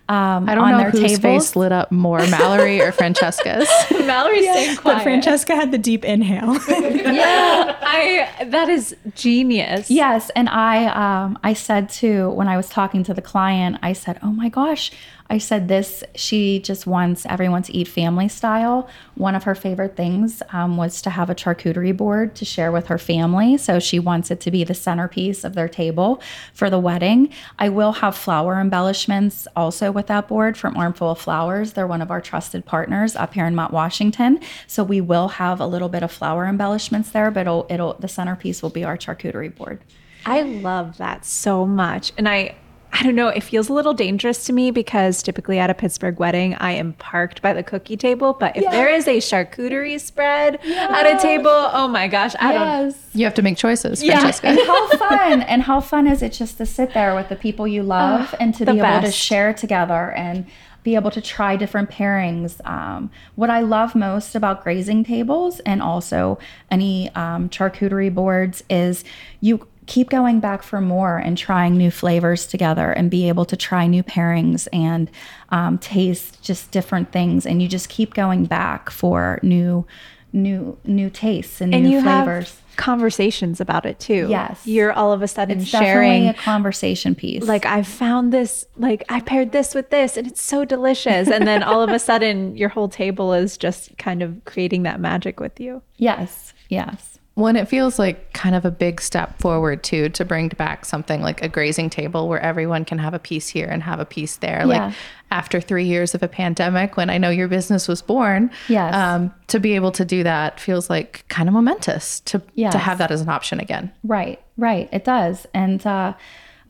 Um, 0.09 0.49
I 0.49 0.55
don't 0.55 0.65
on 0.65 0.71
know 0.71 0.79
their 0.79 0.91
whose 0.91 1.19
tables. 1.19 1.21
face 1.21 1.57
lit 1.57 1.73
up 1.73 1.91
more, 1.93 2.19
Mallory 2.29 2.81
or 2.81 2.93
Francesca's. 2.93 3.69
Mallory's 3.91 4.45
staying 4.45 4.79
But. 4.85 5.03
Francesca 5.03 5.55
had 5.57 5.73
the 5.73 5.79
deep 5.79 6.05
inhale. 6.05 6.59
Yeah, 7.09 7.77
I 7.81 8.45
that 8.47 8.69
is 8.69 8.95
genius. 9.15 9.91
Yes, 9.91 10.31
and 10.37 10.49
I 10.49 10.85
um, 11.09 11.39
I 11.43 11.55
said 11.55 11.89
to 12.01 12.29
when 12.31 12.49
I 12.49 12.59
was 12.59 12.69
talking 12.69 13.03
to 13.05 13.15
the 13.15 13.23
client, 13.23 13.79
I 13.83 13.95
said, 13.95 14.19
"Oh 14.23 14.33
my 14.33 14.51
gosh." 14.51 14.91
I 15.31 15.39
said 15.39 15.69
this. 15.69 16.03
She 16.15 16.59
just 16.59 16.87
wants 16.87 17.27
everyone 17.27 17.63
to 17.65 17.77
eat 17.77 17.87
family 17.89 18.29
style. 18.29 18.89
One 19.15 19.35
of 19.35 19.45
her 19.45 19.55
favorite 19.55 19.95
things 19.95 20.43
um, 20.53 20.77
was 20.79 21.03
to 21.03 21.11
have 21.11 21.29
a 21.29 21.35
charcuterie 21.35 21.97
board 21.97 22.35
to 22.37 22.45
share 22.47 22.73
with 22.73 22.87
her 22.87 22.97
family. 22.99 23.59
So 23.59 23.79
she 23.79 23.99
wants 23.99 24.31
it 24.31 24.41
to 24.41 24.51
be 24.51 24.65
the 24.65 24.75
centerpiece 24.75 25.45
of 25.45 25.55
their 25.55 25.69
table 25.69 26.23
for 26.55 26.71
the 26.71 26.79
wedding. 26.79 27.31
I 27.59 27.69
will 27.69 27.93
have 27.93 28.17
flower 28.17 28.59
embellishments 28.59 29.47
also 29.55 29.93
with 29.93 30.07
that 30.07 30.29
board 30.29 30.57
from 30.57 30.77
Armful 30.77 31.11
of 31.11 31.21
Flowers. 31.21 31.75
They're 31.75 31.87
one 31.87 32.03
of 32.03 32.11
our 32.11 32.23
trusted 32.23 32.65
partners 32.65 33.15
up 33.15 33.35
here 33.35 33.47
in 33.47 33.55
Mount 33.55 33.73
Washington. 33.73 34.41
So 34.67 34.83
we 34.83 35.03
will 35.03 35.29
have 35.29 35.61
a 35.61 35.67
little 35.67 35.91
bit 35.91 36.03
of 36.03 36.11
flower 36.11 36.47
embellishments 36.47 37.11
there, 37.11 37.31
but 37.31 37.43
it'll, 37.43 37.67
it'll 37.69 37.95
the 37.95 38.09
centerpiece 38.09 38.63
will 38.63 38.71
be 38.71 38.85
our 38.85 38.97
charcuterie 38.97 39.55
board. 39.55 39.81
I 40.27 40.43
love 40.43 40.99
that 40.99 41.25
so 41.25 41.65
much. 41.67 42.13
And 42.19 42.29
I 42.29 42.55
I 42.91 43.03
don't 43.03 43.15
know, 43.15 43.29
it 43.29 43.43
feels 43.43 43.69
a 43.69 43.73
little 43.75 43.93
dangerous 43.93 44.47
to 44.47 44.53
me 44.53 44.71
because 44.71 45.23
typically 45.23 45.59
at 45.59 45.69
a 45.69 45.75
Pittsburgh 45.75 46.19
wedding, 46.19 46.55
I 46.55 46.73
am 46.73 46.95
parked 46.95 47.43
by 47.43 47.53
the 47.53 47.63
cookie 47.63 47.99
table. 47.99 48.33
But 48.33 48.57
if 48.57 48.65
there 48.71 48.89
is 48.89 49.07
a 49.07 49.19
charcuterie 49.19 50.01
spread 50.01 50.59
at 50.65 51.07
a 51.07 51.21
table, 51.21 51.51
oh 51.51 51.87
my 51.87 52.09
gosh, 52.09 52.35
I 52.41 52.53
don't 52.55 52.97
You 53.13 53.25
have 53.27 53.35
to 53.35 53.43
make 53.43 53.59
choices, 53.59 54.03
Yeah, 54.03 54.21
Francesca. 54.21 54.49
and 54.49 54.59
how 54.67 54.89
fun! 54.97 55.43
and 55.43 55.63
how 55.63 55.81
fun 55.81 56.07
is 56.07 56.23
it 56.23 56.33
just 56.33 56.57
to 56.59 56.67
sit 56.67 56.95
there 56.95 57.15
with 57.15 57.29
the 57.29 57.37
people 57.37 57.69
you 57.69 57.83
love 57.83 58.35
and 58.41 58.55
to 58.55 58.65
the 58.65 58.73
be 58.73 58.81
able 58.81 59.03
to 59.03 59.13
share 59.13 59.53
together 59.53 60.11
and 60.13 60.47
be 60.83 60.95
able 60.95 61.11
to 61.11 61.21
try 61.21 61.57
different 61.57 61.91
pairings. 61.91 62.67
Um, 62.67 63.11
what 63.35 63.51
I 63.51 63.61
love 63.61 63.95
most 63.95 64.35
about 64.35 64.63
grazing 64.65 65.05
tables 65.05 65.61
and 65.61 65.83
also 65.83 66.39
any 66.71 67.11
um, 67.15 67.51
charcuterie 67.51 68.13
boards 68.15 68.65
is 68.71 69.05
you 69.43 69.67
keep 69.89 70.11
going 70.11 70.39
back 70.39 70.63
for 70.63 70.81
more 70.81 71.17
and 71.17 71.37
trying 71.37 71.77
new 71.77 71.91
flavors 71.91 72.47
together 72.47 72.93
and 72.93 73.11
be 73.11 73.29
able 73.29 73.45
to 73.45 73.57
try 73.57 73.87
new 73.87 74.03
pairings 74.03 74.69
and 74.73 75.11
um, 75.49 75.79
taste 75.79 76.41
just 76.43 76.71
different 76.71 77.11
things 77.11 77.45
and 77.47 77.61
you 77.61 77.67
just 77.67 77.89
keep 77.89 78.15
going 78.15 78.45
back 78.45 78.91
for 78.91 79.41
new 79.43 79.85
new 80.31 80.79
new 80.85 81.09
tastes 81.09 81.61
and, 81.61 81.75
and 81.75 81.85
new 81.85 81.91
you 81.91 82.03
flavors 82.03 82.51
have 82.51 82.69
conversations 82.79 83.61
about 83.61 83.85
it 83.85 83.99
too. 83.99 84.29
Yes. 84.31 84.67
You're 84.67 84.93
all 84.93 85.13
of 85.13 85.21
a 85.21 85.29
sudden 85.29 85.61
it's 85.61 85.69
sharing 85.69 86.29
a 86.29 86.33
conversation 86.33 87.15
piece. 87.15 87.43
like 87.43 87.67
I 87.67 87.83
found 87.83 88.33
this, 88.33 88.65
like 88.77 89.05
I 89.11 89.21
paired 89.21 89.53
this 89.53 89.75
with 89.75 89.91
this, 89.91 90.17
and 90.17 90.27
it's 90.27 90.41
so 90.41 90.65
delicious. 90.65 91.29
And 91.29 91.47
then 91.47 91.63
all 91.63 91.83
of 91.83 91.91
a 91.91 91.99
sudden, 91.99 92.57
your 92.57 92.71
whole 92.71 92.89
table 92.89 93.35
is 93.35 93.59
just 93.59 93.99
kind 93.99 94.23
of 94.23 94.43
creating 94.47 94.85
that 94.85 95.01
magic 95.01 95.41
with 95.41 95.61
you. 95.61 95.83
yes, 95.97 96.55
yes, 96.69 97.19
When 97.39 97.55
it 97.55 97.69
feels 97.69 98.01
like 98.01 98.33
kind 98.33 98.57
of 98.57 98.65
a 98.65 98.71
big 98.73 99.01
step 99.01 99.39
forward 99.39 99.85
too 99.85 100.09
to 100.09 100.25
bring 100.25 100.49
back 100.49 100.85
something 100.85 101.23
like 101.23 101.41
a 101.41 101.49
grazing 101.49 101.89
table 101.89 102.29
where 102.29 102.41
everyone 102.41 102.85
can 102.85 102.99
have 102.99 103.15
a 103.15 103.21
piece 103.21 103.47
here 103.47 103.67
and 103.69 103.81
have 103.85 104.01
a 104.01 104.05
piece 104.05 104.37
there. 104.39 104.59
Yeah. 104.67 104.87
Like 104.87 104.95
after 105.31 105.61
three 105.61 105.85
years 105.85 106.17
of 106.17 106.23
a 106.25 106.29
pandemic, 106.29 106.97
when 106.97 107.11
I 107.11 107.19
know 107.19 107.31
your 107.31 107.47
business 107.47 107.87
was 107.87 108.03
born, 108.03 108.51
Yes. 108.69 108.93
um, 108.93 109.33
to 109.47 109.61
be 109.61 109.75
able 109.77 109.93
to 109.93 110.05
do 110.05 110.25
that 110.25 110.59
feels 110.59 110.91
like 110.91 111.25
kind 111.29 111.49
of 111.49 111.53
momentous 111.53 112.19
to 112.21 112.43
Yes. 112.57 112.73
to 112.73 112.79
have 112.79 112.99
that 112.99 113.13
as 113.13 113.21
an 113.21 113.29
option 113.29 113.61
again. 113.61 113.93
right, 114.03 114.41
right. 114.57 114.89
It 114.91 115.05
does. 115.05 115.47
And 115.55 115.87
uh, 115.87 116.15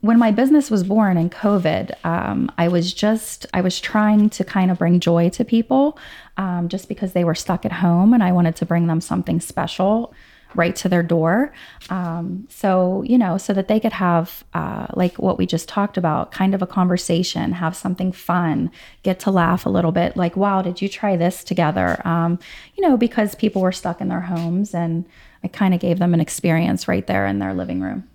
when 0.01 0.19
my 0.19 0.29
business 0.31 0.69
was 0.69 0.83
born 0.83 1.17
in 1.17 1.31
COVID, 1.31 1.93
um, 2.05 2.51
I 2.59 2.67
was 2.67 2.93
just 2.93 3.47
I 3.55 3.61
was 3.61 3.79
trying 3.81 4.29
to 4.37 4.43
kind 4.43 4.69
of 4.69 4.77
bring 4.77 4.99
joy 4.99 5.29
to 5.29 5.43
people, 5.43 5.97
um, 6.37 6.69
just 6.69 6.87
because 6.87 7.13
they 7.13 7.23
were 7.23 7.35
stuck 7.35 7.65
at 7.65 7.71
home, 7.71 8.13
and 8.13 8.21
I 8.23 8.31
wanted 8.33 8.55
to 8.57 8.65
bring 8.67 8.85
them 8.85 9.01
something 9.01 9.39
special 9.41 10.13
right 10.55 10.75
to 10.77 10.89
their 10.89 11.03
door. 11.03 11.53
Um, 11.89 12.47
so, 12.49 13.03
you 13.03 13.17
know, 13.17 13.37
so 13.37 13.53
that 13.53 13.67
they 13.67 13.79
could 13.79 13.93
have, 13.93 14.43
uh, 14.53 14.87
like 14.95 15.17
what 15.17 15.37
we 15.37 15.45
just 15.45 15.69
talked 15.69 15.97
about, 15.97 16.31
kind 16.31 16.55
of 16.55 16.61
a 16.61 16.67
conversation, 16.67 17.51
have 17.53 17.75
something 17.75 18.11
fun, 18.11 18.71
get 19.03 19.19
to 19.21 19.31
laugh 19.31 19.65
a 19.65 19.69
little 19.69 19.91
bit. 19.91 20.17
Like, 20.17 20.35
wow, 20.35 20.61
did 20.61 20.81
you 20.81 20.89
try 20.89 21.15
this 21.15 21.43
together? 21.43 22.05
Um, 22.05 22.39
you 22.75 22.87
know, 22.87 22.97
because 22.97 23.35
people 23.35 23.61
were 23.61 23.71
stuck 23.71 24.01
in 24.01 24.07
their 24.07 24.21
homes 24.21 24.73
and 24.73 25.05
I 25.43 25.47
kind 25.47 25.73
of 25.73 25.79
gave 25.79 25.99
them 25.99 26.13
an 26.13 26.19
experience 26.19 26.87
right 26.87 27.05
there 27.05 27.25
in 27.25 27.39
their 27.39 27.53
living 27.53 27.81
room. 27.81 28.07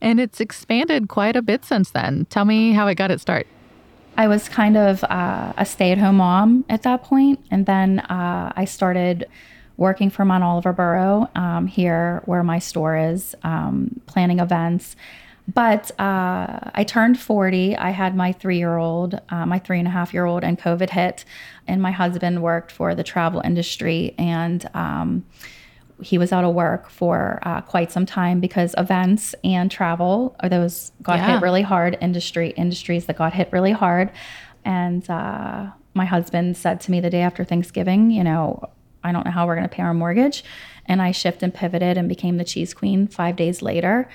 And 0.00 0.20
it's 0.20 0.40
expanded 0.40 1.08
quite 1.08 1.36
a 1.36 1.42
bit 1.42 1.64
since 1.64 1.90
then. 1.90 2.26
Tell 2.28 2.44
me 2.44 2.72
how 2.72 2.86
it 2.88 2.96
got 2.96 3.10
its 3.10 3.22
start. 3.22 3.46
I 4.16 4.28
was 4.28 4.48
kind 4.48 4.76
of 4.76 5.02
uh, 5.04 5.52
a 5.56 5.64
stay 5.64 5.90
at 5.90 5.98
home 5.98 6.16
mom 6.16 6.64
at 6.68 6.82
that 6.82 7.02
point, 7.02 7.40
And 7.50 7.66
then 7.66 8.00
uh, 8.00 8.52
I 8.54 8.64
started 8.64 9.26
working 9.76 10.10
for 10.10 10.24
Mount 10.24 10.44
Oliver 10.44 10.72
Borough 10.72 11.28
um, 11.34 11.66
here, 11.66 12.22
where 12.26 12.42
my 12.42 12.58
store 12.58 12.96
is, 12.96 13.34
um, 13.42 14.00
planning 14.06 14.38
events. 14.38 14.96
But 15.52 15.90
uh, 16.00 16.70
I 16.74 16.84
turned 16.86 17.18
40. 17.20 17.76
I 17.76 17.90
had 17.90 18.16
my 18.16 18.32
three 18.32 18.56
year 18.56 18.76
old, 18.78 19.20
uh, 19.28 19.44
my 19.44 19.58
three 19.58 19.78
and 19.78 19.86
a 19.86 19.90
half 19.90 20.14
year 20.14 20.24
old, 20.24 20.42
and 20.42 20.58
COVID 20.58 20.90
hit. 20.90 21.24
And 21.66 21.82
my 21.82 21.90
husband 21.90 22.42
worked 22.42 22.72
for 22.72 22.94
the 22.94 23.02
travel 23.02 23.42
industry. 23.44 24.14
And 24.16 24.68
um, 24.74 25.24
he 26.02 26.18
was 26.18 26.32
out 26.32 26.44
of 26.44 26.54
work 26.54 26.88
for 26.88 27.40
uh, 27.42 27.60
quite 27.60 27.92
some 27.92 28.06
time 28.06 28.40
because 28.40 28.74
events 28.78 29.34
and 29.44 29.70
travel 29.70 30.34
are 30.40 30.48
those 30.48 30.92
got 31.02 31.18
Yeah. 31.18 31.34
hit 31.34 31.42
really 31.42 31.62
hard 31.62 31.96
industry 32.00 32.50
industries 32.56 33.06
that 33.06 33.16
got 33.16 33.32
hit 33.32 33.48
really 33.52 33.72
hard 33.72 34.10
and 34.64 35.08
uh, 35.08 35.66
my 35.94 36.04
husband 36.04 36.56
said 36.56 36.80
to 36.80 36.90
me 36.90 37.00
the 37.00 37.10
day 37.10 37.20
after 37.20 37.44
thanksgiving 37.44 38.10
you 38.10 38.24
know 38.24 38.68
i 39.04 39.12
don't 39.12 39.24
know 39.24 39.30
how 39.30 39.46
we're 39.46 39.56
going 39.56 39.68
to 39.68 39.74
pay 39.74 39.82
our 39.82 39.94
mortgage. 39.94 40.44
And 40.86 41.00
i 41.00 41.12
shifted 41.12 41.44
and 41.44 41.54
pivoted 41.54 41.96
and 41.96 42.08
became 42.08 42.36
the 42.36 42.44
cheese 42.44 42.74
queen 42.74 43.06
five 43.06 43.36
days 43.36 43.62
later. 43.62 44.08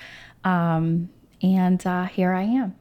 Um, 0.44 1.08
and 1.42 1.84
uh, 1.86 2.04
here 2.04 2.32
i 2.32 2.42
am. 2.42 2.74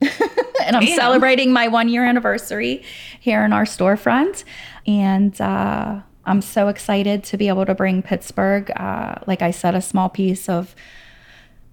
And 0.66 0.76
I'm 0.76 0.86
celebrating 0.86 1.52
my 1.52 1.68
one 1.68 1.88
year 1.88 2.04
anniversary 2.04 2.82
here 3.18 3.44
in 3.44 3.52
our 3.52 3.64
storefront. 3.64 4.44
And 4.86 5.38
uh, 5.40 6.00
I'm 6.24 6.42
so 6.42 6.68
excited 6.68 7.24
to 7.24 7.36
be 7.36 7.48
able 7.48 7.66
to 7.66 7.74
bring 7.74 8.02
Pittsburgh, 8.02 8.70
uh, 8.76 9.16
like 9.26 9.42
I 9.42 9.50
said, 9.50 9.74
a 9.74 9.82
small 9.82 10.08
piece 10.08 10.48
of 10.48 10.74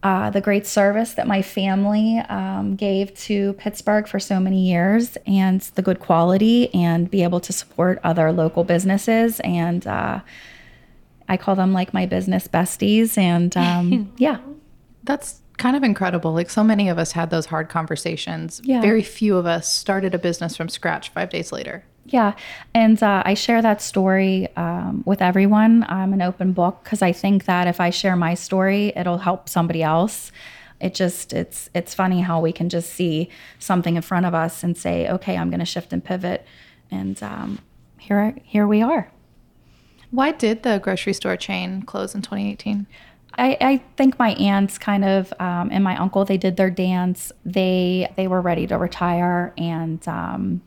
uh, 0.08 0.30
the 0.30 0.40
great 0.40 0.66
service 0.66 1.16
that 1.16 1.28
my 1.28 1.42
family 1.42 2.20
um, 2.30 2.78
gave 2.78 3.14
to 3.14 3.52
Pittsburgh 3.54 4.08
for 4.08 4.22
so 4.22 4.40
many 4.40 4.66
years 4.70 5.18
and 5.28 5.60
the 5.76 5.82
good 5.82 6.00
quality 6.00 6.74
and 6.74 7.12
be 7.12 7.24
able 7.24 7.42
to 7.42 7.52
support 7.52 8.00
other 8.06 8.32
local 8.32 8.64
businesses. 8.64 9.42
And 9.42 9.86
uh, 9.86 10.22
I 11.28 11.36
call 11.36 11.56
them 11.56 11.74
like 11.74 11.94
my 11.94 12.06
business 12.06 12.48
besties. 12.48 13.18
And 13.18 13.58
um, 13.58 14.14
yeah, 14.18 14.38
That's 15.04 15.42
kind 15.58 15.76
of 15.76 15.84
incredible. 15.84 16.32
Like 16.32 16.50
so 16.50 16.64
many 16.64 16.88
of 16.88 16.98
us 16.98 17.12
had 17.12 17.30
those 17.30 17.48
hard 17.48 17.68
conversations. 17.68 18.62
Yeah. 18.64 18.80
Very 18.80 19.04
few 19.04 19.36
of 19.36 19.46
us 19.46 19.70
started 19.70 20.16
a 20.16 20.20
business 20.20 20.56
from 20.56 20.70
scratch 20.70 21.10
five 21.10 21.30
days 21.30 21.52
later. 21.52 21.84
Yeah. 22.08 22.36
And 22.74 23.02
uh, 23.04 23.22
I 23.26 23.34
share 23.34 23.62
that 23.62 23.82
story 23.82 24.48
um, 24.56 25.04
with 25.06 25.22
everyone. 25.22 25.86
I'm 25.90 26.14
an 26.14 26.22
open 26.22 26.54
book 26.54 26.80
because 26.84 27.02
I 27.02 27.12
think 27.12 27.46
that 27.46 27.68
if 27.68 27.82
I 27.82 27.90
share 27.90 28.16
my 28.16 28.34
story, 28.34 28.94
it'll 28.96 29.18
help 29.18 29.50
somebody 29.50 29.84
else. 29.84 30.32
It 30.80 30.94
just 30.94 31.34
it's 31.34 31.70
it's 31.74 31.94
funny 31.94 32.22
how 32.22 32.40
we 32.40 32.54
can 32.54 32.70
just 32.70 32.94
see 32.94 33.30
something 33.60 33.96
in 33.96 34.02
front 34.02 34.26
of 34.26 34.34
us 34.34 34.64
and 34.64 34.78
say, 34.78 35.10
okay, 35.10 35.36
I'm 35.36 35.50
going 35.50 35.60
to 35.60 35.66
shift 35.66 35.92
and 35.92 36.04
pivot, 36.04 36.46
and 36.92 37.22
um, 37.24 37.60
here 37.98 38.36
here 38.44 38.68
we 38.68 38.82
are. 38.84 39.12
Why 40.12 40.32
did 40.32 40.64
the 40.64 40.80
grocery 40.80 41.14
store 41.14 41.36
chain 41.36 41.82
close 41.82 42.14
in 42.14 42.22
2018? 42.22 42.86
I, 43.40 43.58
I 43.60 43.78
think 43.98 44.18
my 44.18 44.32
aunts 44.36 44.78
kind 44.78 45.04
of 45.04 45.34
um, 45.40 45.70
and 45.72 45.84
my 45.84 45.98
uncle 45.98 46.26
they 46.26 46.38
did 46.38 46.58
their 46.58 46.70
dance. 46.70 47.32
They 47.44 48.12
they 48.16 48.28
were 48.28 48.42
ready 48.42 48.68
to 48.68 48.78
retire, 48.78 49.54
and 49.58 50.08
um, 50.08 50.62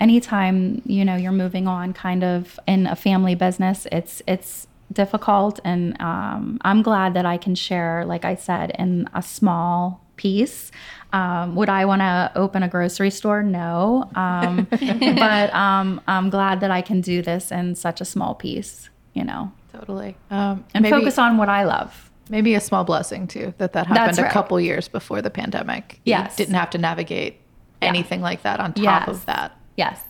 anytime 0.00 0.82
you 0.86 1.04
know 1.04 1.16
you're 1.16 1.32
moving 1.32 1.66
on, 1.66 1.92
kind 1.92 2.24
of 2.24 2.58
in 2.66 2.86
a 2.86 2.96
family 2.96 3.34
business, 3.34 3.86
it's 3.92 4.22
it's 4.26 4.66
difficult. 4.92 5.60
And 5.64 6.00
um, 6.00 6.58
I'm 6.62 6.82
glad 6.82 7.14
that 7.14 7.26
I 7.26 7.36
can 7.36 7.54
share, 7.54 8.04
like 8.06 8.24
I 8.24 8.34
said, 8.34 8.72
in 8.78 9.08
a 9.14 9.22
small 9.22 10.04
piece. 10.16 10.70
Um, 11.12 11.54
would 11.56 11.68
I 11.68 11.84
want 11.84 12.00
to 12.00 12.32
open 12.34 12.62
a 12.62 12.68
grocery 12.68 13.10
store? 13.10 13.42
No, 13.42 14.10
um, 14.14 14.66
but 14.70 15.54
um, 15.54 16.00
I'm 16.06 16.30
glad 16.30 16.60
that 16.60 16.70
I 16.70 16.82
can 16.82 17.00
do 17.00 17.22
this 17.22 17.50
in 17.52 17.74
such 17.74 18.00
a 18.00 18.04
small 18.04 18.34
piece. 18.34 18.90
You 19.14 19.24
know 19.24 19.52
Totally. 19.72 20.16
Um, 20.30 20.64
and 20.74 20.82
maybe, 20.82 20.96
focus 20.96 21.18
on 21.18 21.36
what 21.38 21.48
I 21.48 21.64
love. 21.64 22.10
maybe 22.30 22.54
a 22.54 22.60
small 22.60 22.84
blessing 22.84 23.26
too 23.26 23.52
that 23.58 23.72
that 23.72 23.86
happened 23.86 24.06
That's 24.06 24.18
a 24.18 24.22
right. 24.22 24.32
couple 24.32 24.60
years 24.60 24.86
before 24.88 25.22
the 25.22 25.30
pandemic. 25.30 26.00
You 26.04 26.18
didn't 26.36 26.54
have 26.54 26.70
to 26.70 26.78
navigate 26.78 27.40
anything 27.82 28.20
like 28.20 28.42
that 28.42 28.60
on 28.60 28.72
top 28.74 29.06
Yes. 29.06 29.08
of 29.08 29.26
that. 29.26 29.57
Yes, 29.78 30.02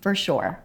for 0.00 0.12
sure. 0.16 0.58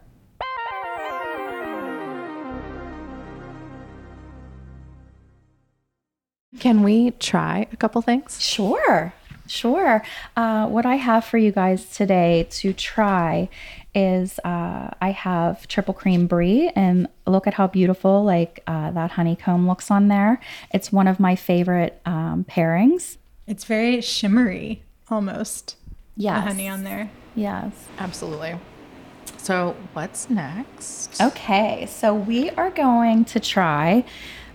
Can 6.60 6.82
we 6.82 7.12
try 7.12 7.68
a 7.72 7.76
couple 7.76 8.02
things? 8.02 8.42
Sure, 8.42 9.14
sure. 9.46 10.04
Uh, 10.36 10.68
what 10.68 10.88
I 10.88 10.96
have 10.96 11.26
for 11.26 11.38
you 11.38 11.52
guys 11.52 11.92
today 11.92 12.48
to 12.50 12.74
try 12.74 13.50
is 13.94 14.40
uh, 14.40 14.90
I 15.00 15.12
have 15.12 15.68
triple 15.68 15.94
cream 15.94 16.26
brie, 16.26 16.70
and 16.76 17.08
look 17.28 17.46
at 17.46 17.54
how 17.54 17.68
beautiful 17.68 18.24
like 18.24 18.64
uh, 18.66 18.90
that 18.92 19.12
honeycomb 19.12 19.68
looks 19.68 19.92
on 19.92 20.08
there. 20.08 20.42
It's 20.74 20.92
one 20.92 21.08
of 21.08 21.20
my 21.20 21.36
favorite 21.36 22.02
um, 22.08 22.48
pairings. 22.50 23.18
It's 23.46 23.66
very 23.66 24.02
shimmery 24.02 24.82
almost. 25.12 25.76
Yes, 26.18 26.44
The 26.44 26.50
honey 26.52 26.68
on 26.68 26.84
there. 26.84 27.10
Yes. 27.36 27.72
Absolutely. 27.98 28.58
So, 29.38 29.76
what's 29.94 30.30
next? 30.30 31.22
Okay, 31.22 31.86
so 31.88 32.14
we 32.16 32.50
are 32.52 32.72
going 32.72 33.26
to 33.26 33.40
try 33.40 34.06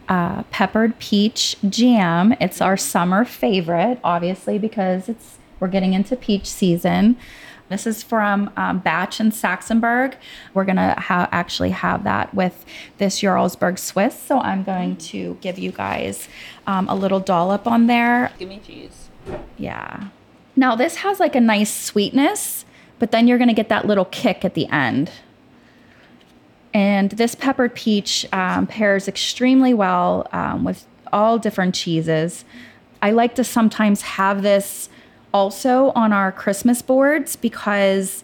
uh, 0.09 0.43
peppered 0.45 0.99
peach 0.99 1.57
jam. 1.69 2.35
It's 2.40 2.61
our 2.61 2.76
summer 2.76 3.25
favorite, 3.25 4.00
obviously, 4.02 4.59
because 4.59 5.09
it's 5.09 5.38
we're 5.61 5.69
getting 5.69 5.93
into 5.93 6.17
peach 6.17 6.47
season. 6.47 7.17
This 7.69 7.87
is 7.87 8.02
from 8.02 8.50
um, 8.57 8.81
Batch 8.81 9.21
in 9.21 9.31
Saxonburg. 9.31 10.14
We're 10.55 10.64
gonna 10.64 10.99
ha- 10.99 11.29
actually 11.31 11.71
have 11.71 12.02
that 12.02 12.35
with 12.35 12.64
this 12.99 13.21
Jarlsberg 13.21 13.79
Swiss. 13.79 14.21
So 14.21 14.40
I'm 14.40 14.64
going 14.64 14.97
to 14.97 15.37
give 15.40 15.57
you 15.59 15.71
guys 15.71 16.29
um, 16.67 16.88
a 16.88 16.95
little 16.97 17.21
dollop 17.21 17.69
on 17.69 17.87
there. 17.87 18.33
Give 18.38 18.49
me 18.49 18.61
cheese. 18.67 19.09
Yeah. 19.57 20.09
Now 20.61 20.76
this 20.76 20.97
has 20.97 21.19
like 21.19 21.35
a 21.35 21.40
nice 21.40 21.73
sweetness, 21.73 22.67
but 22.99 23.12
then 23.12 23.26
you're 23.26 23.38
gonna 23.38 23.55
get 23.55 23.71
that 23.71 23.87
little 23.87 24.05
kick 24.05 24.45
at 24.45 24.52
the 24.52 24.67
end. 24.67 25.11
And 26.75 27.12
this 27.12 27.35
peppered 27.35 27.75
peach 27.75 28.26
um, 28.31 28.67
pairs 28.67 29.09
extremely 29.09 29.73
well 29.73 30.29
um, 30.33 30.64
with 30.64 30.87
all 31.14 31.38
different 31.38 31.75
cheeses. 31.75 32.45
I 33.00 33.12
like 33.12 33.37
to 33.37 33.43
sometimes 33.43 34.02
have 34.02 34.43
this 34.43 34.90
also 35.33 35.93
on 35.93 36.12
our 36.12 36.31
Christmas 36.31 36.83
boards 36.83 37.37
because 37.37 38.23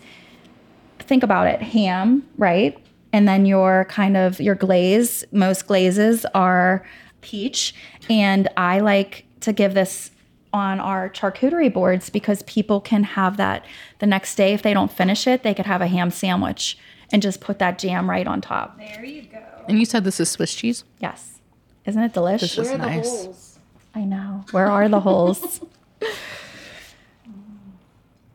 think 0.99 1.23
about 1.23 1.47
it 1.47 1.63
ham, 1.63 2.23
right? 2.37 2.77
And 3.15 3.27
then 3.27 3.47
your 3.47 3.87
kind 3.89 4.15
of 4.15 4.41
your 4.41 4.57
glaze, 4.57 5.25
most 5.33 5.67
glazes 5.67 6.27
are 6.35 6.85
peach. 7.23 7.75
And 8.11 8.47
I 8.59 8.81
like 8.81 9.25
to 9.41 9.55
give 9.55 9.73
this 9.73 10.11
on 10.53 10.81
our 10.81 11.11
charcuterie 11.11 11.73
boards 11.73 12.11
because 12.11 12.43
people 12.43 12.81
can 12.81 13.03
have 13.05 13.37
that 13.37 13.65
the 13.99 14.07
next 14.07 14.35
day. 14.37 14.53
If 14.55 14.63
they 14.63 14.75
don't 14.75 14.91
finish 14.93 15.27
it, 15.27 15.43
they 15.43 15.55
could 15.55 15.67
have 15.67 15.81
a 15.81 15.87
ham 15.87 16.11
sandwich 16.11 16.79
and 17.13 17.23
just 17.23 17.41
put 17.41 17.59
that 17.59 17.79
jam 17.79 18.09
right 18.09 18.27
on 18.27 18.41
top. 18.41 18.79
There 18.79 19.05
you 19.05 19.23
go. 19.23 19.43
And 19.69 19.79
you 19.79 19.85
said 19.85 20.05
this 20.05 20.21
is 20.21 20.31
Swiss 20.31 20.55
cheese? 20.55 20.85
Yes. 20.99 21.41
Isn't 21.85 22.03
it 22.03 22.13
delicious? 22.13 22.57
This 22.57 22.71
is 22.71 22.79
nice. 22.79 23.59
I 23.95 24.05
know. 24.05 24.45
Where 24.51 24.71
are 24.71 24.89
the 24.89 25.01
holes? 25.01 25.61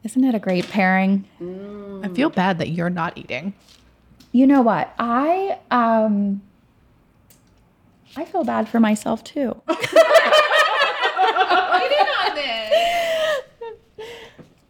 Isn't 0.04 0.24
it 0.24 0.34
a 0.34 0.39
great 0.39 0.67
pairing? 0.69 1.26
I 2.04 2.08
feel 2.10 2.30
bad 2.30 2.58
that 2.58 2.69
you're 2.69 2.89
not 2.89 3.17
eating. 3.17 3.54
You 4.32 4.47
know 4.47 4.62
what? 4.62 4.93
I 4.97 5.60
um 5.69 6.41
I 8.15 8.26
feel 8.26 8.43
bad 8.43 8.67
for 8.67 8.80
myself 8.80 9.24
too. 9.24 9.62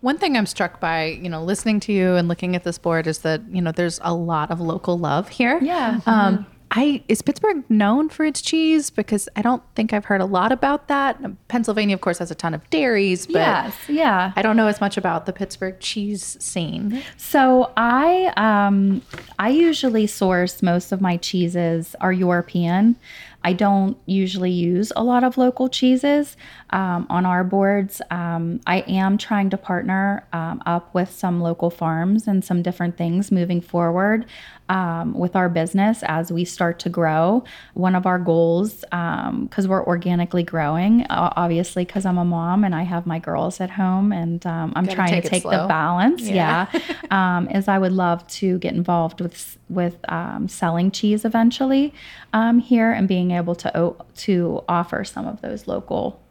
One 0.02 0.18
thing 0.18 0.36
I'm 0.36 0.46
struck 0.46 0.80
by, 0.80 1.06
you 1.06 1.30
know, 1.30 1.44
listening 1.44 1.80
to 1.82 1.94
you 1.94 2.16
and 2.16 2.28
looking 2.28 2.56
at 2.56 2.64
this 2.64 2.78
board 2.78 3.08
is 3.08 3.20
that, 3.20 3.42
you 3.50 3.62
know, 3.62 3.72
there's 3.72 4.00
a 4.04 4.14
lot 4.14 4.52
of 4.52 4.60
local 4.60 4.98
love 4.98 5.30
here. 5.30 5.60
Yeah. 5.62 6.00
Um, 6.06 6.46
I 6.74 7.04
is 7.10 7.22
Pittsburgh 7.22 7.70
known 7.70 8.08
for 8.08 8.26
its 8.26 8.42
cheese? 8.42 8.90
Because 8.90 9.28
I 9.36 9.42
don't 9.42 9.62
think 9.76 9.92
I've 9.92 10.06
heard 10.06 10.22
a 10.22 10.26
lot 10.26 10.54
about 10.54 10.88
that. 10.88 11.20
Pennsylvania, 11.50 11.94
of 11.94 12.02
course, 12.02 12.20
has 12.20 12.32
a 12.32 12.36
ton 12.36 12.54
of 12.54 12.68
dairies, 12.70 13.28
but 13.28 13.36
yes, 13.36 13.76
yeah. 13.90 14.32
I 14.38 14.42
don't 14.42 14.56
know 14.56 14.68
as 14.68 14.80
much 14.80 14.96
about 14.96 15.26
the 15.26 15.34
Pittsburgh 15.34 15.78
cheese 15.82 16.38
scene. 16.40 17.04
So 17.18 17.74
I 17.76 18.34
um 18.38 19.02
I 19.38 19.50
usually 19.50 20.08
source 20.08 20.64
most 20.64 20.94
of 20.94 21.02
my 21.02 21.18
cheeses 21.18 21.94
are 22.00 22.14
European. 22.14 22.96
I 23.44 23.54
don't 23.54 23.98
usually 24.06 24.52
use 24.52 24.92
a 24.96 25.04
lot 25.04 25.24
of 25.24 25.38
local 25.38 25.68
cheeses 25.68 26.38
um, 26.70 27.08
on 27.10 27.26
our 27.26 27.44
boards. 27.44 28.02
Um, 28.12 28.62
I 28.68 28.80
am 28.82 29.18
trying 29.18 29.50
to 29.52 29.58
partner 29.58 30.28
um, 30.32 30.62
up 30.66 30.94
with 30.94 31.12
some 31.12 31.42
local 31.42 31.70
farms 31.70 32.28
and 32.28 32.44
some 32.44 32.62
different 32.62 32.98
things 32.98 33.32
moving 33.32 33.62
forward 33.62 34.26
um, 34.72 35.14
with 35.14 35.36
our 35.36 35.50
business 35.50 36.02
as 36.04 36.32
we 36.32 36.46
start 36.46 36.80
to 36.80 36.90
grow. 36.90 37.44
One 37.74 37.96
of 37.96 38.06
our 38.06 38.18
goals, 38.18 38.82
because 38.82 39.68
we're 39.68 39.86
organically 39.86 40.44
growing, 40.44 41.06
obviously, 41.10 41.84
because 41.86 42.06
I'm 42.06 42.18
a 42.18 42.26
mom 42.26 42.64
and 42.64 42.74
I 42.74 42.84
have 42.84 43.06
my 43.06 43.20
girls 43.20 43.60
at 43.60 43.72
home 43.72 44.12
and 44.14 44.46
um, 44.46 44.72
I'm 44.76 44.86
Gotta 44.86 44.96
trying 44.96 45.12
take 45.12 45.24
to 45.24 45.30
take 45.30 45.44
the 45.44 45.66
balance. 45.68 46.22
Yeah. 46.24 46.68
Yeah. 46.74 46.96
um, 47.12 47.50
is 47.50 47.68
I 47.68 47.78
would 47.78 47.92
love 47.92 48.26
to 48.28 48.58
get 48.60 48.74
involved 48.74 49.22
with 49.22 49.58
with 49.70 49.98
um, 50.10 50.48
selling 50.48 50.92
cheese 50.92 51.24
eventually 51.26 51.94
um, 52.34 52.60
here 52.60 52.92
and 52.92 53.08
being 53.08 53.32
able 53.32 53.56
to 53.56 53.78
o- 53.78 54.06
to 54.18 54.64
offer 54.68 55.04
some 55.04 55.28
of 55.28 55.42
those 55.42 55.68
local 55.68 56.22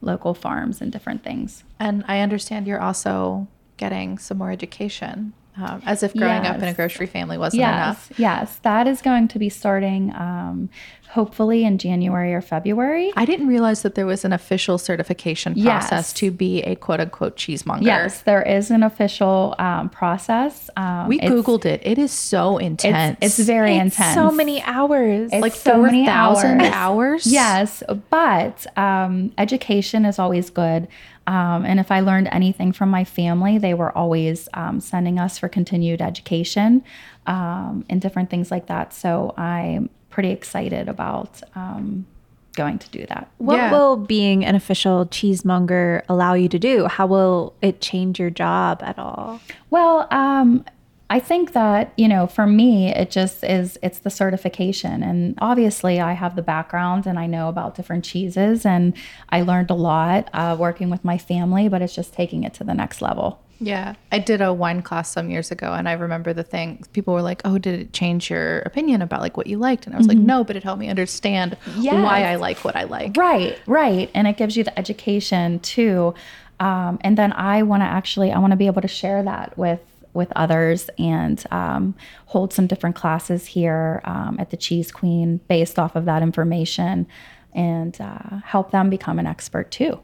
local 0.00 0.34
farms 0.34 0.80
and 0.80 0.92
different 0.92 1.24
things. 1.24 1.64
And 1.80 2.04
I 2.06 2.20
understand 2.20 2.66
you're 2.66 2.80
also 2.80 3.48
getting 3.78 4.18
some 4.18 4.38
more 4.38 4.50
education, 4.50 5.32
um, 5.58 5.82
as 5.84 6.02
if 6.02 6.14
growing 6.14 6.46
up 6.46 6.56
in 6.56 6.64
a 6.64 6.74
grocery 6.74 7.06
family 7.06 7.38
wasn't 7.38 7.60
yes, 7.60 7.74
enough. 7.76 8.12
yes, 8.18 8.56
that 8.62 8.86
is 8.86 9.02
going 9.02 9.28
to 9.28 9.38
be 9.38 9.48
starting 9.48 10.14
um, 10.14 10.68
hopefully 11.10 11.64
in 11.64 11.78
January 11.78 12.34
or 12.34 12.40
February. 12.42 13.10
I 13.16 13.24
didn't 13.24 13.46
realize 13.48 13.80
that 13.82 13.94
there 13.94 14.04
was 14.06 14.24
an 14.26 14.32
official 14.32 14.76
certification 14.78 15.54
Yes. 15.56 15.88
process 15.88 16.12
to 16.14 16.30
be 16.30 16.60
a 16.62 16.76
quote 16.76 17.00
unquote 17.00 17.36
cheesemonger. 17.36 17.82
Yes, 17.86 18.20
there 18.22 18.42
is 18.42 18.70
an 18.70 18.82
official 18.82 19.54
um, 19.58 19.88
process. 19.88 20.68
Um, 20.76 21.08
We 21.08 21.18
Googled 21.18 21.64
it. 21.64 21.80
It 21.84 21.98
is 21.98 22.12
so 22.12 22.58
intense. 22.58 23.16
It's, 23.22 23.38
it's 23.38 23.46
very 23.48 23.76
It's 23.76 23.96
intense. 23.96 24.14
so 24.14 24.30
many 24.30 24.60
hours. 24.62 25.30
It's 25.32 25.40
like 25.42 25.54
so 25.54 25.80
many 25.82 26.04
4,000 26.04 26.60
hours. 26.60 26.72
hours. 26.74 27.26
Yes, 27.26 27.82
but 28.10 28.66
um, 28.78 29.32
education 29.38 30.04
is 30.04 30.18
always 30.18 30.50
good. 30.50 30.88
Um, 31.34 31.64
and 31.66 31.78
if 31.78 31.90
I 31.90 32.00
learned 32.00 32.28
anything 32.32 32.72
from 32.72 32.88
my 32.90 33.04
family, 33.04 33.58
they 33.58 33.74
were 33.74 33.92
always 33.96 34.48
um, 34.54 34.80
sending 34.80 35.18
us 35.18 35.38
for 35.38 35.48
continued 35.48 36.00
education 36.00 36.82
um, 37.26 37.84
and 37.90 38.00
different 38.00 38.30
things 38.30 38.50
like 38.50 38.66
that. 38.66 38.94
So 38.94 39.34
I'm 39.36 39.90
pretty 40.08 40.30
excited 40.30 40.88
about 40.88 41.42
um, 41.54 42.06
going 42.54 42.78
to 42.78 42.88
do 42.90 43.04
that. 43.12 43.28
what 43.36 43.56
Yeah. 43.56 43.70
will 43.70 43.96
being 43.96 44.44
an 44.44 44.54
official 44.54 45.04
cheesemonger 45.06 46.02
allow 46.08 46.32
you 46.34 46.48
to 46.48 46.58
do? 46.58 46.86
How 46.86 47.06
will 47.06 47.52
it 47.60 47.80
change 47.80 48.18
your 48.18 48.30
job 48.30 48.82
at 48.82 48.98
all? 48.98 49.40
Well, 49.70 50.08
um, 50.10 50.64
I 51.10 51.20
think 51.20 51.52
that, 51.54 51.92
you 51.96 52.06
know, 52.06 52.26
for 52.26 52.46
me, 52.46 52.94
it 52.94 53.10
just 53.10 53.42
is, 53.42 53.78
it's 53.82 54.00
the 54.00 54.10
certification. 54.10 55.02
And 55.02 55.38
obviously, 55.38 56.00
I 56.00 56.12
have 56.12 56.36
the 56.36 56.42
background 56.42 57.06
and 57.06 57.18
I 57.18 57.26
know 57.26 57.48
about 57.48 57.74
different 57.76 58.04
cheeses 58.04 58.66
and 58.66 58.92
I 59.30 59.40
learned 59.40 59.70
a 59.70 59.74
lot 59.74 60.28
uh, 60.34 60.54
working 60.58 60.90
with 60.90 61.04
my 61.04 61.16
family, 61.16 61.68
but 61.68 61.80
it's 61.80 61.94
just 61.94 62.12
taking 62.12 62.44
it 62.44 62.52
to 62.54 62.64
the 62.64 62.74
next 62.74 63.00
level. 63.00 63.40
Yeah, 63.60 63.94
I 64.12 64.20
did 64.20 64.40
a 64.40 64.52
wine 64.52 64.82
class 64.82 65.10
some 65.10 65.30
years 65.30 65.50
ago, 65.50 65.72
and 65.72 65.88
I 65.88 65.94
remember 65.94 66.32
the 66.32 66.44
thing. 66.44 66.84
People 66.92 67.12
were 67.12 67.22
like, 67.22 67.42
"Oh, 67.44 67.58
did 67.58 67.80
it 67.80 67.92
change 67.92 68.30
your 68.30 68.60
opinion 68.60 69.02
about 69.02 69.20
like 69.20 69.36
what 69.36 69.48
you 69.48 69.58
liked?" 69.58 69.84
And 69.84 69.96
I 69.96 69.98
was 69.98 70.06
like, 70.06 70.16
"No, 70.16 70.44
but 70.44 70.54
it 70.54 70.62
helped 70.62 70.78
me 70.78 70.88
understand 70.88 71.56
Yes. 71.76 72.04
why 72.04 72.22
I 72.22 72.36
like 72.36 72.64
what 72.64 72.76
I 72.76 72.84
like." 72.84 73.16
Right, 73.16 73.58
right. 73.66 74.12
And 74.14 74.28
it 74.28 74.36
gives 74.36 74.56
you 74.56 74.62
the 74.62 74.78
education 74.78 75.58
too. 75.58 76.14
Um, 76.60 77.00
and 77.00 77.18
then 77.18 77.32
I 77.32 77.64
want 77.64 77.80
to 77.82 77.86
actually, 77.86 78.30
I 78.30 78.38
want 78.38 78.52
to 78.52 78.56
be 78.56 78.66
able 78.66 78.82
to 78.82 78.88
share 78.88 79.24
that 79.24 79.58
with 79.58 79.80
with 80.14 80.32
others 80.36 80.90
and 80.98 81.44
um, 81.50 81.94
hold 82.26 82.52
some 82.52 82.66
different 82.66 82.96
classes 82.96 83.46
here 83.46 84.00
um, 84.04 84.36
at 84.38 84.50
the 84.50 84.56
Cheese 84.56 84.90
Queen 84.90 85.40
based 85.48 85.78
off 85.78 85.96
of 85.96 86.04
that 86.06 86.22
information 86.22 87.06
and 87.52 88.00
uh, 88.00 88.38
help 88.44 88.70
them 88.70 88.90
become 88.90 89.18
an 89.18 89.26
expert 89.26 89.70
too. 89.70 90.00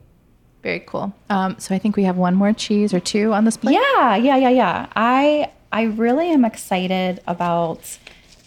Very 0.62 0.80
cool. 0.80 1.12
Um, 1.28 1.56
so 1.58 1.74
I 1.74 1.78
think 1.78 1.94
we 1.96 2.04
have 2.04 2.16
one 2.16 2.34
more 2.34 2.52
cheese 2.52 2.94
or 2.94 3.00
two 3.00 3.34
on 3.34 3.44
this 3.44 3.56
plate. 3.56 3.74
Yeah, 3.74 4.16
yeah, 4.16 4.36
yeah, 4.36 4.48
yeah. 4.48 4.86
I 4.96 5.50
I 5.70 5.82
really 5.82 6.30
am 6.30 6.44
excited 6.44 7.20
about 7.26 7.98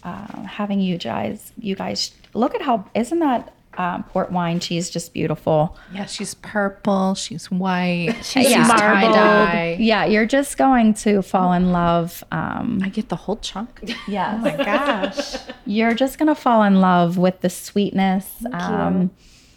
uh, 0.02 0.42
having 0.42 0.80
you 0.80 0.98
guys. 0.98 1.52
You 1.58 1.76
guys 1.76 2.12
look 2.34 2.54
at 2.54 2.62
how 2.62 2.84
isn't 2.94 3.20
that 3.20 3.54
um, 3.78 4.02
port 4.04 4.30
wine 4.32 4.60
She's 4.60 4.90
just 4.90 5.14
beautiful? 5.14 5.76
Yeah, 5.94 6.04
she's 6.06 6.34
purple. 6.34 7.14
She's 7.14 7.50
white. 7.50 8.16
She's 8.22 8.50
Yeah. 8.50 8.66
dye. 8.68 9.76
Yeah, 9.78 10.04
you're 10.04 10.26
just 10.26 10.58
going 10.58 10.94
to 10.94 11.22
fall 11.22 11.52
in 11.52 11.72
love. 11.72 12.22
Um, 12.32 12.80
I 12.82 12.88
get 12.90 13.08
the 13.08 13.16
whole 13.16 13.36
chunk. 13.36 13.80
Yeah. 14.08 14.34
oh 14.34 14.38
my 14.38 14.56
Gosh. 14.56 15.36
you're 15.66 15.94
just 15.94 16.18
gonna 16.18 16.34
fall 16.34 16.62
in 16.62 16.80
love 16.80 17.16
with 17.18 17.40
the 17.40 17.50
sweetness. 17.50 18.26
Um, 18.52 19.10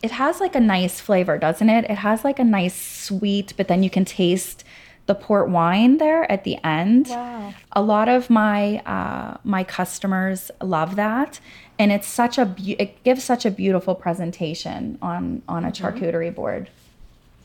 it 0.03 0.11
has 0.11 0.39
like 0.39 0.55
a 0.55 0.59
nice 0.59 0.99
flavor, 0.99 1.37
doesn't 1.37 1.69
it? 1.69 1.85
It 1.85 1.95
has 1.97 2.23
like 2.23 2.39
a 2.39 2.43
nice 2.43 2.75
sweet, 2.75 3.53
but 3.57 3.67
then 3.67 3.81
you 3.83 3.89
can 3.89 4.03
taste 4.05 4.63
the 5.11 5.15
port 5.15 5.49
wine 5.49 5.97
there 5.97 6.31
at 6.31 6.45
the 6.45 6.57
end. 6.65 7.07
Wow. 7.09 7.53
A 7.73 7.81
lot 7.81 8.07
of 8.07 8.29
my 8.29 8.77
uh, 8.85 9.37
my 9.43 9.65
customers 9.65 10.49
love 10.61 10.95
that, 10.95 11.41
and 11.77 11.91
it's 11.91 12.07
such 12.07 12.37
a 12.37 12.45
beau- 12.45 12.77
it 12.79 13.03
gives 13.03 13.21
such 13.25 13.45
a 13.45 13.51
beautiful 13.51 13.93
presentation 13.93 14.97
on 15.01 15.41
on 15.49 15.65
a 15.65 15.71
charcuterie 15.71 16.33
board. 16.33 16.69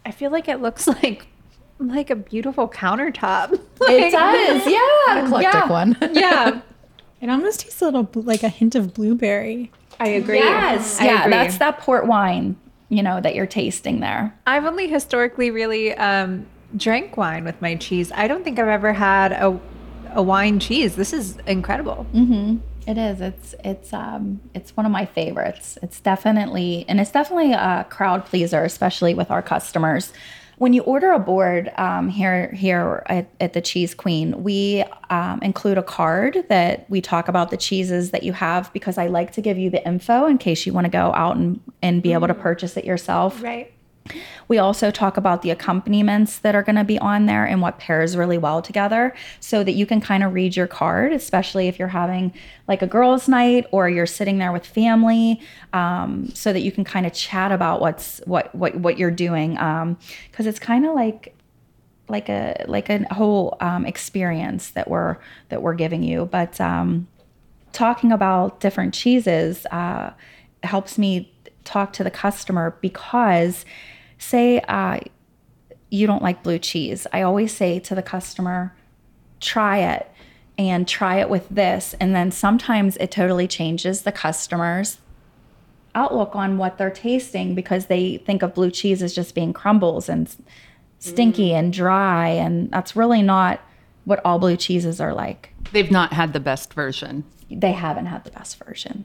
I 0.04 0.12
feel 0.12 0.30
like 0.30 0.46
it 0.46 0.62
looks 0.62 0.86
like 1.02 1.26
like 1.80 2.08
a 2.08 2.14
beautiful 2.16 2.68
countertop. 2.68 3.60
It 3.88 4.10
does, 4.10 4.66
yeah, 4.78 5.26
Eclectic 5.26 5.52
yeah. 5.52 5.68
one. 5.68 5.96
Yeah. 6.12 6.60
It 7.20 7.28
almost 7.28 7.60
tastes 7.60 7.82
a 7.82 7.86
little 7.86 8.08
like 8.14 8.42
a 8.42 8.48
hint 8.48 8.74
of 8.74 8.94
blueberry. 8.94 9.70
I 10.00 10.08
agree. 10.08 10.38
Yes, 10.38 11.00
I 11.00 11.06
yeah, 11.06 11.20
agree. 11.20 11.30
that's 11.32 11.58
that 11.58 11.78
port 11.78 12.06
wine, 12.06 12.56
you 12.88 13.02
know, 13.02 13.20
that 13.20 13.34
you're 13.34 13.46
tasting 13.46 14.00
there. 14.00 14.34
I've 14.46 14.64
only 14.64 14.88
historically 14.88 15.50
really 15.50 15.94
um, 15.94 16.46
drank 16.76 17.16
wine 17.16 17.44
with 17.44 17.60
my 17.60 17.74
cheese. 17.76 18.10
I 18.14 18.28
don't 18.28 18.44
think 18.44 18.58
I've 18.58 18.68
ever 18.68 18.92
had 18.92 19.32
a 19.32 19.60
a 20.16 20.22
wine 20.22 20.58
cheese. 20.58 20.96
This 20.96 21.12
is 21.12 21.36
incredible. 21.46 22.06
It 22.86 22.98
is. 22.98 23.20
It's 23.20 23.54
it's 23.64 23.92
um 23.92 24.40
it's 24.54 24.76
one 24.76 24.86
of 24.86 24.92
my 24.92 25.04
favorites. 25.04 25.78
It's 25.82 26.00
definitely 26.00 26.84
and 26.88 27.00
it's 27.00 27.10
definitely 27.12 27.52
a 27.52 27.86
crowd 27.90 28.24
pleaser, 28.24 28.64
especially 28.64 29.14
with 29.14 29.30
our 29.30 29.42
customers. 29.42 30.12
When 30.58 30.72
you 30.72 30.82
order 30.84 31.12
a 31.12 31.18
board 31.18 31.70
um, 31.76 32.08
here 32.08 32.50
here 32.52 33.02
at, 33.06 33.28
at 33.40 33.52
the 33.52 33.60
Cheese 33.60 33.94
Queen, 33.94 34.42
we 34.42 34.84
um, 35.10 35.40
include 35.42 35.76
a 35.76 35.82
card 35.82 36.46
that 36.48 36.88
we 36.88 37.02
talk 37.02 37.28
about 37.28 37.50
the 37.50 37.58
cheeses 37.58 38.10
that 38.12 38.22
you 38.22 38.32
have 38.32 38.72
because 38.72 38.96
I 38.96 39.08
like 39.08 39.32
to 39.32 39.42
give 39.42 39.58
you 39.58 39.68
the 39.68 39.86
info 39.86 40.24
in 40.24 40.38
case 40.38 40.64
you 40.64 40.72
want 40.72 40.86
to 40.86 40.90
go 40.90 41.12
out 41.12 41.36
and, 41.36 41.60
and 41.82 42.02
be 42.02 42.14
able 42.14 42.28
to 42.28 42.34
purchase 42.34 42.78
it 42.78 42.86
yourself. 42.86 43.42
Right. 43.42 43.70
We 44.48 44.58
also 44.58 44.90
talk 44.90 45.16
about 45.16 45.42
the 45.42 45.50
accompaniments 45.50 46.38
that 46.38 46.54
are 46.54 46.62
going 46.62 46.76
to 46.76 46.84
be 46.84 46.98
on 46.98 47.26
there 47.26 47.44
and 47.44 47.60
what 47.60 47.78
pairs 47.78 48.16
really 48.16 48.38
well 48.38 48.62
together 48.62 49.14
so 49.40 49.64
that 49.64 49.72
you 49.72 49.86
can 49.86 50.00
kind 50.00 50.22
of 50.22 50.34
read 50.34 50.56
your 50.56 50.66
card, 50.66 51.12
especially 51.12 51.68
if 51.68 51.78
you're 51.78 51.88
having 51.88 52.32
like 52.68 52.82
a 52.82 52.86
girls' 52.86 53.28
night 53.28 53.66
or 53.72 53.88
you're 53.88 54.06
sitting 54.06 54.38
there 54.38 54.52
with 54.52 54.66
family, 54.66 55.40
um, 55.72 56.30
so 56.34 56.52
that 56.52 56.60
you 56.60 56.72
can 56.72 56.84
kind 56.84 57.06
of 57.06 57.12
chat 57.12 57.52
about 57.52 57.80
what's 57.80 58.20
what 58.26 58.54
what 58.54 58.74
what 58.76 58.98
you're 58.98 59.10
doing, 59.10 59.54
because 60.30 60.46
it's 60.46 60.58
kind 60.58 60.86
of 60.86 60.94
like 60.94 61.34
like 62.08 62.28
a 62.28 62.64
like 62.68 62.88
a 62.88 63.12
whole 63.14 63.56
um, 63.60 63.84
experience 63.84 64.70
that 64.70 64.88
we're 64.88 65.16
that 65.48 65.62
we're 65.62 65.74
giving 65.74 66.02
you. 66.02 66.26
But 66.26 66.60
um, 66.60 67.08
talking 67.72 68.12
about 68.12 68.60
different 68.60 68.94
cheeses 68.94 69.66
uh, 69.66 70.12
helps 70.62 70.98
me 70.98 71.32
talk 71.64 71.92
to 71.92 72.04
the 72.04 72.10
customer 72.10 72.78
because 72.80 73.64
say 74.18 74.60
uh, 74.60 74.98
you 75.90 76.06
don't 76.06 76.22
like 76.22 76.42
blue 76.42 76.58
cheese. 76.58 77.06
I 77.12 77.22
always 77.22 77.54
say 77.54 77.78
to 77.80 77.94
the 77.94 78.02
customer 78.02 78.74
try 79.40 79.78
it 79.78 80.10
and 80.58 80.88
try 80.88 81.20
it 81.20 81.28
with 81.28 81.48
this. 81.48 81.94
And 82.00 82.14
then 82.14 82.30
sometimes 82.30 82.96
it 82.96 83.10
totally 83.10 83.46
changes 83.46 84.02
the 84.02 84.12
customer's 84.12 84.98
outlook 85.94 86.34
on 86.34 86.58
what 86.58 86.78
they're 86.78 86.90
tasting 86.90 87.54
because 87.54 87.86
they 87.86 88.18
think 88.18 88.42
of 88.42 88.54
blue 88.54 88.70
cheese 88.70 89.02
as 89.02 89.14
just 89.14 89.34
being 89.34 89.52
crumbles 89.52 90.08
and 90.08 90.34
stinky 90.98 91.54
and 91.54 91.72
dry 91.72 92.28
and 92.28 92.70
that's 92.70 92.96
really 92.96 93.22
not 93.22 93.60
what 94.04 94.20
all 94.24 94.38
blue 94.38 94.56
cheeses 94.56 95.00
are 95.00 95.14
like. 95.14 95.52
They've 95.72 95.90
not 95.90 96.12
had 96.12 96.32
the 96.32 96.40
best 96.40 96.74
version. 96.74 97.24
they 97.50 97.72
haven't 97.72 98.06
had 98.06 98.24
the 98.24 98.30
best 98.30 98.62
version 98.62 99.04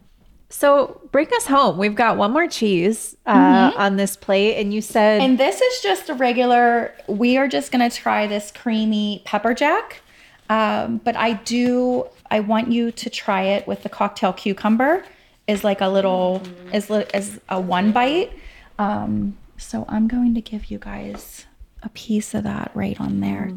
So 0.52 1.00
bring 1.12 1.28
us 1.36 1.48
home. 1.48 1.78
We've 1.78 1.96
got 1.96 2.18
one 2.18 2.32
more 2.32 2.48
cheese 2.48 3.16
uh, 3.26 3.72
on 3.78 3.96
this 3.96 4.18
plate, 4.18 4.60
and 4.60 4.74
you 4.74 4.82
said 4.82 5.22
And 5.22 5.38
this 5.38 5.62
is 5.62 5.82
just 5.82 6.10
a 6.10 6.14
regular, 6.14 6.94
we 7.08 7.38
are 7.38 7.48
just 7.48 7.72
going 7.72 7.90
to 7.90 7.96
try 7.96 8.28
this 8.28 8.52
creamy 8.52 9.22
pepper 9.24 9.54
jack. 9.54 10.02
Um, 10.50 10.98
but 10.98 11.16
I 11.16 11.34
do, 11.34 12.06
I 12.30 12.42
want 12.42 12.70
you 12.70 12.92
to 12.92 13.10
try 13.10 13.44
it 13.44 13.66
with 13.66 13.84
the 13.84 13.90
cocktail 13.90 14.34
cucumber 14.34 15.06
is 15.48 15.64
like 15.64 15.80
a 15.80 15.88
little, 15.88 16.42
is, 16.74 16.90
li- 16.90 17.06
is 17.14 17.40
a 17.48 17.60
one 17.60 17.94
bite. 17.94 18.34
Um, 18.78 19.38
so 19.58 19.86
I'm 19.88 20.10
going 20.10 20.36
to 20.36 20.42
give 20.42 20.66
you 20.66 20.80
guys 20.80 21.46
a 21.82 21.90
piece 21.90 22.34
of 22.34 22.44
that 22.44 22.72
right 22.74 23.00
on 23.00 23.22
there. 23.22 23.52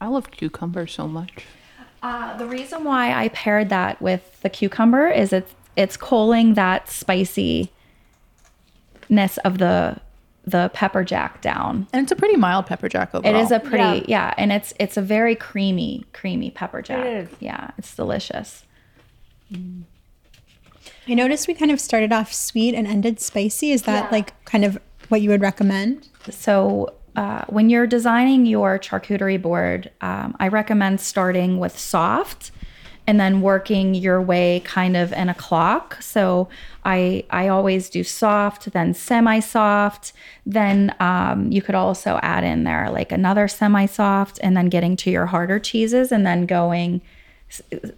I 0.00 0.06
love 0.06 0.30
cucumber 0.30 0.86
so 0.86 1.08
much. 1.08 1.44
Uh, 2.02 2.36
the 2.36 2.46
reason 2.46 2.84
why 2.84 3.12
I 3.12 3.28
paired 3.28 3.68
that 3.70 4.00
with 4.00 4.40
the 4.42 4.50
cucumber 4.50 5.08
is 5.08 5.32
it's 5.32 5.54
it's 5.76 5.96
culling 5.96 6.54
that 6.54 6.88
spiciness 6.88 7.68
of 9.44 9.58
the 9.58 9.98
the 10.46 10.70
pepper 10.74 11.02
jack 11.04 11.40
down. 11.40 11.86
And 11.92 12.02
it's 12.02 12.12
a 12.12 12.16
pretty 12.16 12.36
mild 12.36 12.66
pepper 12.66 12.88
jack 12.88 13.14
It 13.14 13.18
overall. 13.18 13.36
is 13.42 13.50
a 13.50 13.60
pretty 13.60 14.04
yeah. 14.08 14.34
and 14.36 14.52
it's 14.52 14.74
it's 14.78 14.96
a 14.96 15.02
very 15.02 15.34
creamy 15.34 16.04
creamy 16.12 16.50
pepper 16.50 16.82
jack. 16.82 17.06
is. 17.06 17.28
Yeah, 17.40 17.70
it's 17.78 17.94
delicious. 17.96 18.64
I 21.06 21.14
noticed 21.14 21.48
we 21.48 21.54
kind 21.54 21.70
of 21.70 21.80
started 21.80 22.12
off 22.12 22.32
sweet 22.32 22.74
and 22.74 22.86
ended 22.86 23.20
spicy. 23.20 23.72
Is 23.72 23.82
that 23.82 24.10
like 24.12 24.32
kind 24.44 24.64
of 24.64 24.78
what 25.08 25.20
you 25.22 25.30
would 25.30 25.40
recommend? 25.40 26.08
So 26.30 26.94
uh, 27.16 27.44
when 27.48 27.70
you're 27.70 27.86
designing 27.86 28.46
your 28.46 28.78
charcuterie 28.78 29.40
board, 29.40 29.90
um, 30.00 30.34
I 30.40 30.48
recommend 30.48 31.00
starting 31.00 31.58
with 31.58 31.78
soft 31.78 32.50
and 33.06 33.20
then 33.20 33.42
working 33.42 33.94
your 33.94 34.20
way 34.20 34.60
kind 34.64 34.96
of 34.96 35.12
in 35.12 35.28
a 35.28 35.34
clock. 35.34 36.00
So 36.00 36.48
I 36.84 37.24
I 37.30 37.48
always 37.48 37.90
do 37.90 38.02
soft, 38.04 38.72
then 38.72 38.94
semi-soft. 38.94 40.12
Then 40.46 40.94
um, 41.00 41.50
you 41.52 41.62
could 41.62 41.74
also 41.74 42.18
add 42.22 42.44
in 42.44 42.64
there 42.64 42.90
like 42.90 43.12
another 43.12 43.48
semi-soft, 43.48 44.38
and 44.42 44.56
then 44.56 44.68
getting 44.68 44.96
to 44.96 45.10
your 45.10 45.26
harder 45.26 45.58
cheeses, 45.58 46.12
and 46.12 46.26
then 46.26 46.46
going 46.46 47.02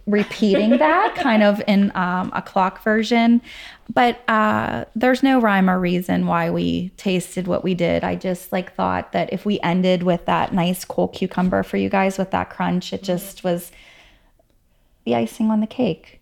repeating 0.05 0.71
that 0.77 1.15
kind 1.15 1.41
of 1.41 1.61
in 1.67 1.91
um, 1.95 2.31
a 2.35 2.41
clock 2.41 2.83
version. 2.83 3.41
But 3.91 4.19
uh, 4.27 4.85
there's 4.95 5.23
no 5.23 5.39
rhyme 5.39 5.69
or 5.69 5.79
reason 5.79 6.27
why 6.27 6.49
we 6.49 6.89
tasted 6.97 7.47
what 7.47 7.63
we 7.63 7.73
did. 7.73 8.03
I 8.03 8.15
just 8.15 8.51
like 8.51 8.75
thought 8.75 9.13
that 9.13 9.31
if 9.31 9.45
we 9.45 9.59
ended 9.61 10.03
with 10.03 10.25
that 10.25 10.53
nice 10.53 10.83
cold 10.83 11.13
cucumber 11.13 11.63
for 11.63 11.77
you 11.77 11.89
guys 11.89 12.17
with 12.17 12.31
that 12.31 12.49
crunch, 12.49 12.91
it 12.91 13.03
just 13.03 13.43
was 13.43 13.71
the 15.07 15.15
icing 15.15 15.49
on 15.49 15.61
the 15.61 15.67
cake. 15.67 16.19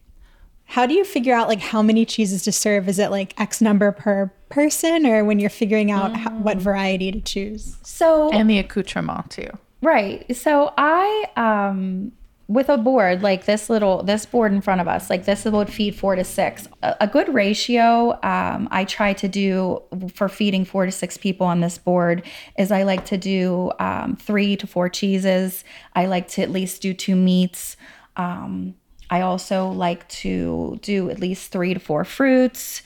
How 0.65 0.85
do 0.85 0.93
you 0.93 1.03
figure 1.03 1.33
out 1.33 1.47
like 1.47 1.59
how 1.59 1.81
many 1.81 2.05
cheeses 2.05 2.43
to 2.43 2.51
serve? 2.51 2.87
Is 2.87 2.99
it 2.99 3.09
like 3.09 3.39
X 3.39 3.59
number 3.59 3.91
per 3.91 4.31
person, 4.49 5.07
or 5.07 5.25
when 5.25 5.39
you're 5.39 5.49
figuring 5.49 5.91
out 5.91 6.15
how, 6.15 6.29
what 6.31 6.57
variety 6.57 7.11
to 7.11 7.19
choose? 7.19 7.77
So 7.81 8.29
and 8.31 8.49
the 8.49 8.59
accoutrement 8.59 9.31
too. 9.31 9.49
Right. 9.81 10.35
So 10.35 10.71
I 10.77 11.25
um 11.35 12.11
with 12.47 12.69
a 12.69 12.77
board 12.77 13.23
like 13.23 13.45
this 13.45 13.71
little 13.71 14.03
this 14.03 14.25
board 14.25 14.53
in 14.53 14.61
front 14.61 14.79
of 14.79 14.87
us 14.87 15.09
like 15.09 15.25
this 15.25 15.45
would 15.45 15.67
feed 15.69 15.95
four 15.95 16.15
to 16.15 16.23
six 16.23 16.67
a, 16.83 16.95
a 17.01 17.07
good 17.07 17.33
ratio 17.33 18.11
um, 18.21 18.67
i 18.69 18.85
try 18.85 19.13
to 19.13 19.27
do 19.27 19.81
for 20.13 20.29
feeding 20.29 20.63
four 20.63 20.85
to 20.85 20.91
six 20.91 21.17
people 21.17 21.47
on 21.47 21.61
this 21.61 21.79
board 21.79 22.21
is 22.59 22.71
i 22.71 22.83
like 22.83 23.03
to 23.03 23.17
do 23.17 23.71
um, 23.79 24.15
three 24.15 24.55
to 24.55 24.67
four 24.67 24.87
cheeses 24.89 25.63
i 25.95 26.05
like 26.05 26.27
to 26.27 26.43
at 26.43 26.51
least 26.51 26.83
do 26.83 26.93
two 26.93 27.15
meats 27.15 27.77
um, 28.17 28.75
i 29.09 29.21
also 29.21 29.67
like 29.69 30.07
to 30.09 30.79
do 30.81 31.09
at 31.09 31.19
least 31.19 31.51
three 31.51 31.73
to 31.73 31.79
four 31.79 32.03
fruits 32.03 32.81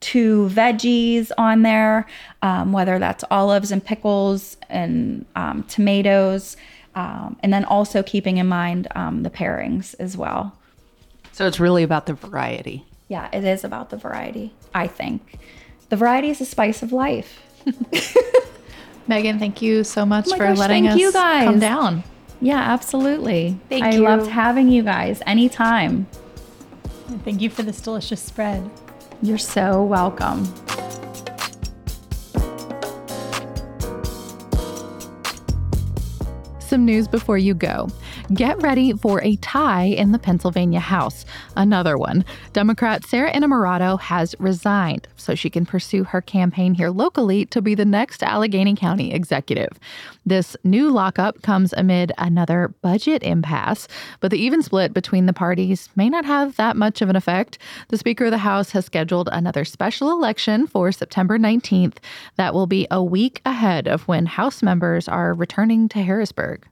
two 0.00 0.48
veggies 0.50 1.30
on 1.38 1.62
there, 1.62 2.06
um, 2.42 2.72
whether 2.72 2.98
that's 2.98 3.22
olives 3.30 3.70
and 3.70 3.84
pickles 3.84 4.56
and 4.68 5.26
um, 5.36 5.62
tomatoes, 5.64 6.56
um, 6.94 7.38
and 7.42 7.52
then 7.52 7.64
also 7.64 8.02
keeping 8.02 8.38
in 8.38 8.46
mind 8.46 8.88
um, 8.94 9.22
the 9.22 9.30
pairings 9.30 9.94
as 9.98 10.16
well. 10.16 10.56
So 11.32 11.46
it's 11.46 11.60
really 11.60 11.82
about 11.82 12.06
the 12.06 12.14
variety. 12.14 12.84
Yeah, 13.08 13.28
it 13.32 13.44
is 13.44 13.64
about 13.64 13.90
the 13.90 13.96
variety, 13.96 14.52
I 14.74 14.86
think. 14.86 15.38
The 15.88 15.96
variety 15.96 16.30
is 16.30 16.38
the 16.38 16.44
spice 16.44 16.82
of 16.82 16.92
life. 16.92 17.40
Megan, 19.06 19.38
thank 19.38 19.60
you 19.60 19.84
so 19.84 20.06
much 20.06 20.28
Oh 20.28 20.36
for 20.36 20.46
gosh, 20.46 20.58
letting 20.58 20.84
thank 20.84 20.94
us 20.94 21.00
you 21.00 21.12
guys. 21.12 21.44
come 21.44 21.58
down. 21.58 22.04
Yeah, 22.40 22.58
absolutely. 22.58 23.58
Thank 23.68 23.84
I 23.84 23.92
you. 23.92 24.02
loved 24.02 24.30
having 24.30 24.68
you 24.68 24.82
guys 24.82 25.22
anytime. 25.26 26.06
Thank 27.24 27.40
you 27.42 27.50
for 27.50 27.62
this 27.62 27.80
delicious 27.80 28.22
spread. 28.22 28.68
You're 29.22 29.36
so 29.36 29.82
welcome. 29.82 30.46
Some 36.60 36.84
news 36.84 37.08
before 37.08 37.36
you 37.36 37.52
go. 37.52 37.88
Get 38.34 38.62
ready 38.62 38.92
for 38.92 39.20
a 39.24 39.34
tie 39.36 39.86
in 39.86 40.12
the 40.12 40.18
Pennsylvania 40.18 40.78
House. 40.78 41.26
Another 41.56 41.98
one. 41.98 42.24
Democrat 42.52 43.04
Sarah 43.04 43.32
Innamorato 43.32 43.98
has 43.98 44.36
resigned 44.38 45.08
so 45.16 45.34
she 45.34 45.50
can 45.50 45.66
pursue 45.66 46.04
her 46.04 46.20
campaign 46.20 46.74
here 46.74 46.90
locally 46.90 47.44
to 47.46 47.60
be 47.60 47.74
the 47.74 47.84
next 47.84 48.22
Allegheny 48.22 48.76
County 48.76 49.12
executive. 49.12 49.70
This 50.24 50.56
new 50.62 50.90
lockup 50.90 51.42
comes 51.42 51.72
amid 51.72 52.12
another 52.18 52.72
budget 52.82 53.24
impasse, 53.24 53.88
but 54.20 54.30
the 54.30 54.38
even 54.38 54.62
split 54.62 54.94
between 54.94 55.26
the 55.26 55.32
parties 55.32 55.88
may 55.96 56.08
not 56.08 56.24
have 56.24 56.54
that 56.54 56.76
much 56.76 57.02
of 57.02 57.08
an 57.08 57.16
effect. 57.16 57.58
The 57.88 57.98
Speaker 57.98 58.26
of 58.26 58.30
the 58.30 58.38
House 58.38 58.70
has 58.70 58.84
scheduled 58.84 59.28
another 59.32 59.64
special 59.64 60.12
election 60.12 60.68
for 60.68 60.92
September 60.92 61.36
19th 61.36 61.96
that 62.36 62.54
will 62.54 62.68
be 62.68 62.86
a 62.92 63.02
week 63.02 63.42
ahead 63.44 63.88
of 63.88 64.06
when 64.06 64.26
House 64.26 64.62
members 64.62 65.08
are 65.08 65.34
returning 65.34 65.88
to 65.88 66.00
Harrisburg. 66.00 66.68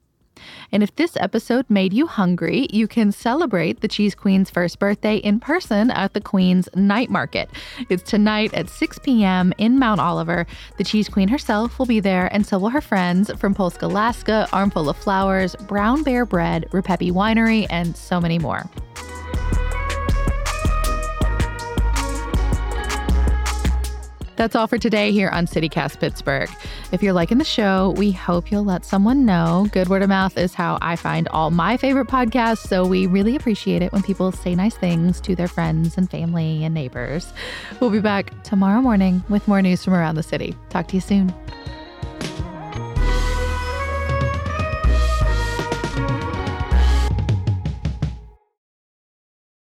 And 0.73 0.83
if 0.83 0.95
this 0.97 1.17
episode 1.17 1.67
made 1.69 1.93
you 1.93 2.07
hungry, 2.07 2.67
you 2.71 2.89
can 2.89 3.13
celebrate 3.13 3.81
the 3.81 3.89
Cheese 3.89 4.15
Queen's 4.15 4.51
first 4.51 4.79
birthday 4.79 5.17
in 5.17 5.41
person 5.41 5.91
at 5.91 6.15
the 6.15 6.21
Queen's 6.21 6.69
Night 6.75 7.11
Market. 7.11 7.51
It's 7.89 8.03
tonight 8.03 8.53
at 8.55 8.69
6 8.69 8.99
p.m. 9.01 9.53
in 9.59 9.79
Mount 9.79 10.01
Oliver. 10.01 10.47
The 10.77 10.85
Cheese 10.85 11.09
Queen 11.09 11.29
herself 11.29 11.79
will 11.79 11.87
be 11.87 12.01
there, 12.01 12.33
and 12.33 12.47
so 12.47 12.59
will 12.59 12.71
her 12.71 12.81
friends 12.81 13.31
from 13.39 13.55
Polska 13.55 13.87
Laska, 13.87 14.49
Armful 14.53 14.89
of 14.89 14.97
Flowers, 14.97 15.57
Brown 15.57 16.03
Bear 16.03 16.25
Bread, 16.25 16.67
Ripepi 16.71 17.13
Winery, 17.13 17.67
and 17.71 17.97
so 17.97 18.21
many 18.21 18.39
more. 18.39 18.69
That's 24.39 24.55
all 24.55 24.69
for 24.69 24.79
today 24.79 25.11
here 25.11 25.31
on 25.31 25.47
CityCast 25.47 25.99
Pittsburgh. 25.99 26.49
If 26.93 27.03
you're 27.03 27.13
liking 27.13 27.39
the 27.39 27.45
show, 27.45 27.93
we 27.97 28.13
hope 28.13 28.53
you'll 28.53 28.65
let 28.65 28.85
someone 28.85 29.27
know. 29.27 29.67
Good 29.73 29.89
word 29.89 30.01
of 30.01 30.09
mouth 30.09 30.39
is 30.39 30.55
how 30.55 30.79
I 30.81 30.95
find 30.95 31.27
all 31.31 31.51
my 31.51 31.77
favorite 31.77 32.07
podcasts, 32.07 32.69
so 32.69 32.87
we 32.87 33.09
really 33.09 33.35
appreciate 33.35 33.83
it 33.83 33.93
when 33.93 34.05
people 34.05 34.31
say 34.31 34.55
nice 34.55 34.77
things 34.77 35.21
to 35.23 35.35
their 35.35 35.49
friends 35.49 35.99
and 35.99 36.09
family 36.09 36.63
and 36.63 36.73
neighbors. 36.73 37.33
We'll 37.81 37.91
be 37.91 37.99
back 37.99 38.45
tomorrow 38.45 38.81
morning 38.81 39.25
with 39.29 39.49
more 39.49 39.61
news 39.61 39.83
from 39.83 39.95
around 39.95 40.15
the 40.15 40.23
city. 40.23 40.55
Talk 40.69 40.87
to 40.89 40.95
you 40.95 41.01
soon. 41.01 41.35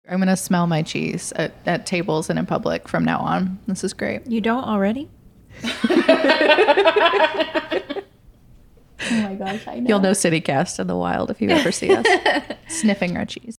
I'm 0.09 0.19
going 0.19 0.27
to 0.27 0.37
smell 0.37 0.67
my 0.67 0.83
cheese 0.83 1.33
at, 1.35 1.53
at 1.65 1.85
tables 1.85 2.29
and 2.29 2.39
in 2.39 2.45
public 2.45 2.87
from 2.87 3.03
now 3.03 3.19
on. 3.19 3.59
This 3.67 3.83
is 3.83 3.93
great. 3.93 4.25
You 4.27 4.41
don't 4.41 4.63
already? 4.63 5.09
Oh 9.09 9.21
my 9.21 9.35
gosh, 9.35 9.67
I 9.67 9.79
know. 9.79 9.89
You'll 9.89 9.99
know 9.99 10.11
CityCast 10.11 10.79
in 10.79 10.87
the 10.87 10.95
wild 10.95 11.29
if 11.29 11.41
you 11.41 11.49
ever 11.49 11.71
see 11.71 11.95
us 11.95 12.05
sniffing 12.67 13.15
our 13.15 13.25
cheese. 13.25 13.56